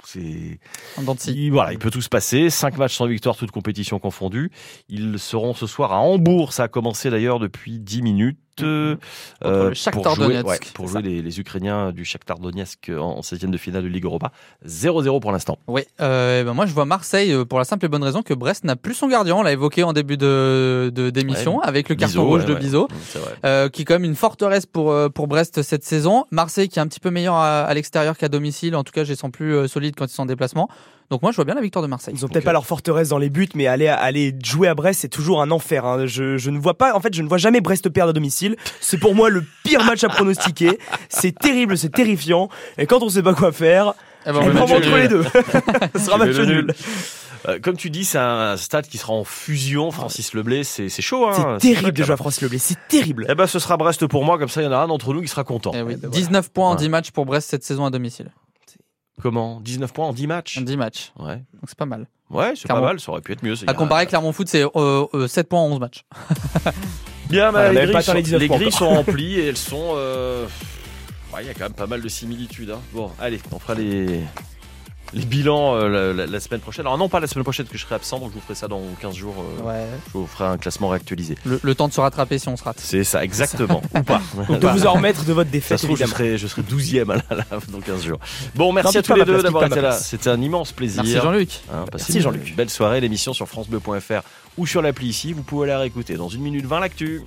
c'est... 0.04 0.60
Voilà, 1.50 1.74
il 1.74 1.80
peut 1.80 1.92
tout 1.92 2.02
se 2.02 2.10
passer. 2.10 2.50
5 2.50 2.78
matchs 2.78 2.96
sans 2.96 3.08
victoire, 3.08 3.36
toutes 3.36 3.52
compétitions 3.52 4.00
confondues. 4.00 4.52
Ils 4.90 5.20
seront 5.20 5.54
ce 5.54 5.68
soir 5.68 5.94
à 5.94 6.00
Hambourg. 6.00 6.54
Ça 6.54 6.64
a 6.64 6.68
commencé 6.68 7.10
d'ailleurs 7.10 7.40
depuis 7.40 7.80
10 7.80 8.02
minutes. 8.02 8.40
Euh, 8.64 8.96
Contre 9.42 9.46
euh, 9.46 9.92
pour 9.92 10.16
jouer, 10.16 10.28
Donetsk, 10.28 10.48
ouais, 10.48 10.60
pour 10.74 10.86
c'est 10.88 10.92
jouer 10.94 11.02
les, 11.02 11.22
les 11.22 11.40
Ukrainiens 11.40 11.92
du 11.92 12.06
Shakhtar 12.06 12.40
Donetsk 12.40 12.90
en 12.90 13.22
16e 13.22 13.50
de 13.50 13.58
finale 13.58 13.84
de 13.84 13.88
Ligue 13.88 14.06
Europa. 14.06 14.32
0-0 14.68 15.20
pour 15.20 15.32
l'instant. 15.32 15.58
Oui, 15.68 15.82
euh, 16.02 16.44
ben 16.44 16.54
moi 16.54 16.66
je 16.66 16.74
vois 16.74 16.86
Marseille 16.86 17.32
euh, 17.34 17.46
pour 17.46 17.60
la 17.60 17.66
simple 17.66 17.86
et 17.86 17.90
bonne 17.90 18.04
raison 18.04 18.22
que 18.22 18.34
Brest 18.34 18.64
n'a 18.64 18.76
plus 18.76 18.94
son 18.94 19.08
gardien. 19.08 19.36
On 19.36 19.44
l'a 19.44 19.52
évoqué 19.52 19.84
en 19.84 19.94
début 19.94 20.18
de 20.18 20.92
d'émission 21.14 21.60
avec 21.62 21.90
le 21.90 21.96
carton 21.96 22.26
rouge 22.26 22.42
ouais, 22.44 22.48
de. 22.48 22.56
Bizot, 22.56 22.88
vrai. 23.16 23.34
euh, 23.46 23.70
qui 23.70 23.82
est 23.82 23.86
quand 23.86 23.96
même 23.96 24.06
une 24.06 24.16
forteresse 24.16 24.66
pour 24.66 24.92
euh, 24.92 25.10
pour 25.10 25.28
Brest 25.28 25.62
cette 25.62 25.84
saison. 25.84 26.26
Marseille 26.32 26.70
qui 26.70 26.80
est 26.80 26.82
un 26.82 26.88
petit 26.88 27.00
peu 27.00 27.10
meilleur 27.12 27.36
à, 27.36 27.64
à 27.64 27.74
l'extérieur 27.74 28.18
qu'à 28.18 28.30
domicile. 28.30 28.76
En 28.76 28.84
tout 28.84 28.94
cas, 28.94 29.04
je 29.04 29.10
les 29.10 29.16
sens 29.16 29.32
plus 29.32 29.68
solides 29.68 29.96
quand 29.98 30.06
ils 30.06 30.14
sont 30.14 30.24
en 30.24 30.28
déplacement. 30.28 30.70
Donc 31.12 31.22
moi 31.22 31.32
je 31.32 31.36
vois 31.36 31.46
bien 31.46 31.54
la 31.56 31.62
victoire 31.62 31.84
de 31.84 31.88
Marseille. 31.88 32.14
Ils 32.18 32.26
ont 32.26 32.28
peut-être 32.28 32.46
pas 32.46 32.52
leur 32.54 32.66
forteresse 32.66 33.10
dans 33.10 33.18
les 33.20 33.30
buts, 33.30 33.48
mais 33.54 33.68
aller, 33.68 33.88
aller 33.88 34.34
jouer 34.44 34.68
à 34.68 34.74
Brest, 34.76 35.02
c'est 35.02 35.08
toujours 35.10 35.42
un 35.42 35.52
enfer. 35.52 35.86
hein. 35.86 36.06
Je, 36.08 36.38
je 36.38 36.50
ne 36.50 36.58
vois 36.60 36.74
pas, 36.78 36.96
en 36.96 37.00
fait, 37.00 37.14
je 37.14 37.22
ne 37.22 37.28
vois 37.28 37.38
jamais 37.38 37.62
Brest 37.62 37.88
perdre 37.90 38.10
à 38.10 38.14
domicile. 38.14 38.56
C'est 38.82 38.98
pour 38.98 39.14
moi 39.16 39.30
le 39.30 39.44
pire 39.64 39.84
match 39.84 40.04
à 40.04 40.10
pronostiquer. 40.10 40.80
C'est 41.10 41.38
terrible, 41.38 41.78
c'est 41.78 41.90
terrifiant. 41.92 42.50
Et 42.78 42.86
quand 42.88 43.04
on 43.04 43.10
sait 43.10 43.22
pas 43.24 43.34
quoi 43.36 43.52
faire, 43.52 43.94
Eh 44.26 44.32
ben, 44.32 44.40
on 44.44 44.50
va 44.50 44.62
entre 44.64 44.80
le- 44.90 44.98
les 44.98 45.08
deux. 45.08 45.24
Ce 45.96 46.00
sera 46.00 46.18
match 46.18 46.36
nul. 46.38 46.48
nul. 46.48 46.74
Euh, 47.48 47.60
comme 47.62 47.78
tu 47.78 47.92
dis, 47.92 48.04
c'est 48.06 48.18
un 48.18 48.58
stade 48.58 48.88
qui 48.88 48.98
sera 48.98 49.14
en 49.14 49.24
fusion. 49.24 49.92
Francis 49.92 50.34
Leblé, 50.34 50.64
c'est 50.64 50.90
c'est 50.90 51.04
chaud. 51.04 51.28
Hein. 51.28 51.58
C'est 51.62 51.74
terrible 51.76 51.92
de 51.92 52.04
jouer 52.04 52.14
à. 52.14 52.18
France 52.18 52.42
Leblé, 52.42 52.58
c'est 52.58 52.78
terrible. 52.88 53.28
Eh 53.30 53.36
ben, 53.36 53.46
ce 53.46 53.60
sera 53.60 53.78
Brest 53.78 54.08
pour 54.08 54.26
moi. 54.26 54.40
Comme 54.40 54.50
ça, 54.50 54.62
il 54.64 54.66
y 54.66 54.68
en 54.68 54.72
a 54.72 54.78
un 54.78 54.88
d'entre 54.88 55.14
nous 55.14 55.22
qui 55.22 55.28
sera 55.28 55.44
content. 55.44 55.72
Eh 55.76 55.84
oui, 55.84 55.96
ben 55.98 56.10
19 56.10 56.50
points 56.52 56.70
en 56.70 56.72
Ouais. 56.72 56.78
10 56.80 56.90
matchs 56.90 57.12
pour 57.12 57.28
Brest 57.28 57.48
cette 57.52 57.64
saison 57.64 57.86
à 57.86 57.92
domicile. 57.92 58.32
Comment? 59.22 59.60
19 59.62 59.94
points 59.94 60.08
en 60.08 60.14
10 60.14 60.28
matchs? 60.28 60.60
10 60.60 60.78
matchs. 60.78 61.12
Ouais. 61.18 61.36
Donc 61.38 61.64
c'est 61.68 61.78
pas 61.78 61.86
mal. 61.86 62.08
Ouais, 62.30 62.54
c'est 62.56 62.68
pas 62.68 62.82
mal. 62.82 63.00
Ça 63.00 63.12
aurait 63.12 63.22
pu 63.22 63.32
être 63.34 63.44
mieux. 63.44 63.54
À 63.68 63.74
comparer 63.74 64.06
Clermont 64.08 64.32
Foot, 64.32 64.48
c'est 64.48 64.64
euh, 64.64 65.06
euh, 65.14 65.28
7 65.28 65.48
points 65.48 65.62
en 65.62 65.68
11 65.72 65.80
matchs. 65.80 66.06
Bien, 67.30 67.46
bah, 67.52 67.52
Voilà, 67.52 67.70
les 67.74 67.88
mais 67.88 67.94
grilles, 67.94 68.04
sont, 68.04 68.14
les 68.14 68.22
19 68.22 68.42
les 68.42 68.48
points 68.48 68.58
grilles 68.58 68.72
sont 68.72 68.90
remplies 68.96 69.40
et 69.40 69.48
elles 69.48 69.58
sont. 69.58 69.94
euh, 69.96 70.46
ouais, 71.34 71.42
Il 71.44 71.48
y 71.48 71.50
a 71.50 71.54
quand 71.54 71.64
même 71.66 71.74
pas 71.74 71.88
mal 71.88 72.02
de 72.02 72.08
similitudes. 72.10 72.72
hein. 72.72 72.80
Bon, 72.94 73.10
allez, 73.20 73.40
on 73.52 73.60
fera 73.60 73.74
les, 73.76 74.22
les 75.16 75.26
bilans 75.26 75.76
euh, 75.76 75.88
la, 76.14 76.14
la- 76.14 76.32
la 76.32 76.40
semaine 76.40 76.60
prochaine. 76.60 76.86
Alors, 76.86 76.98
non, 77.00 77.10
pas 77.10 77.20
la 77.20 77.26
semaine 77.28 77.44
prochaine, 77.44 77.66
que 77.66 77.78
je 77.78 77.84
serai 77.84 77.96
absent, 77.96 78.20
donc 78.20 78.30
je 78.30 78.36
vous 78.36 78.42
ferai 78.42 78.54
ça 78.54 78.68
dans 78.68 78.82
15 79.02 79.16
jours. 79.16 79.34
euh, 79.62 79.64
Ouais. 79.68 79.88
Je 80.14 80.18
vous 80.20 80.28
ferai 80.28 80.44
un 80.46 80.58
classement 80.58 80.90
réactualisé. 80.90 81.36
Le, 81.46 81.60
le 81.64 81.74
temps 81.76 81.88
de 81.88 81.94
se 81.94 82.02
rattraper 82.02 82.38
si 82.38 82.48
on 82.50 82.58
se 82.58 82.64
rate. 82.64 82.78
C'est 82.80 83.04
ça, 83.04 83.24
exactement. 83.24 83.82
Ou 83.96 84.04
pas. 84.04 84.22
Donc 84.48 84.60
de 84.60 84.68
vous 84.68 84.86
en 84.86 84.94
remettre 84.94 85.24
de 85.26 85.34
votre 85.34 85.50
Ça 85.50 85.54
défaite, 85.54 85.80
se 85.80 85.86
trouve, 85.88 85.98
je 85.98 86.06
serai, 86.06 86.38
je 86.38 86.48
serai 86.48 86.62
12e 86.62 87.10
à 87.12 87.16
la, 87.16 87.24
la- 87.38 87.60
dans 87.70 87.80
15 87.80 88.04
jours. 88.04 88.20
Bon, 88.56 88.72
merci 88.74 88.94
Non, 88.94 89.00
à 89.00 89.04
tous 89.04 89.14
les 89.16 89.26
deux 89.26 89.42
d'avoir 89.42 89.64
été 89.66 89.82
là. 89.82 89.94
C'était 89.94 90.30
un 90.30 90.42
immense 90.42 90.72
plaisir. 90.74 91.02
Merci 91.04 91.18
Jean-Luc. 91.20 91.50
Hein, 91.74 91.86
Merci, 91.94 92.22
Jean-Luc. 92.22 92.54
Belle 92.56 92.70
soirée, 92.70 93.00
l'émission 93.02 93.34
sur 93.34 93.48
FranceBleu.fr 93.48 94.22
ou 94.58 94.68
sur 94.68 94.82
l'appli 94.82 95.08
ici. 95.08 95.32
Vous 95.34 95.44
pouvez 95.44 95.68
la 95.68 95.80
réécouter 95.80 96.16
dans 96.16 96.30
une 96.30 96.42
minute 96.42 96.66
20 96.66 96.80
l'actu. 96.82 97.22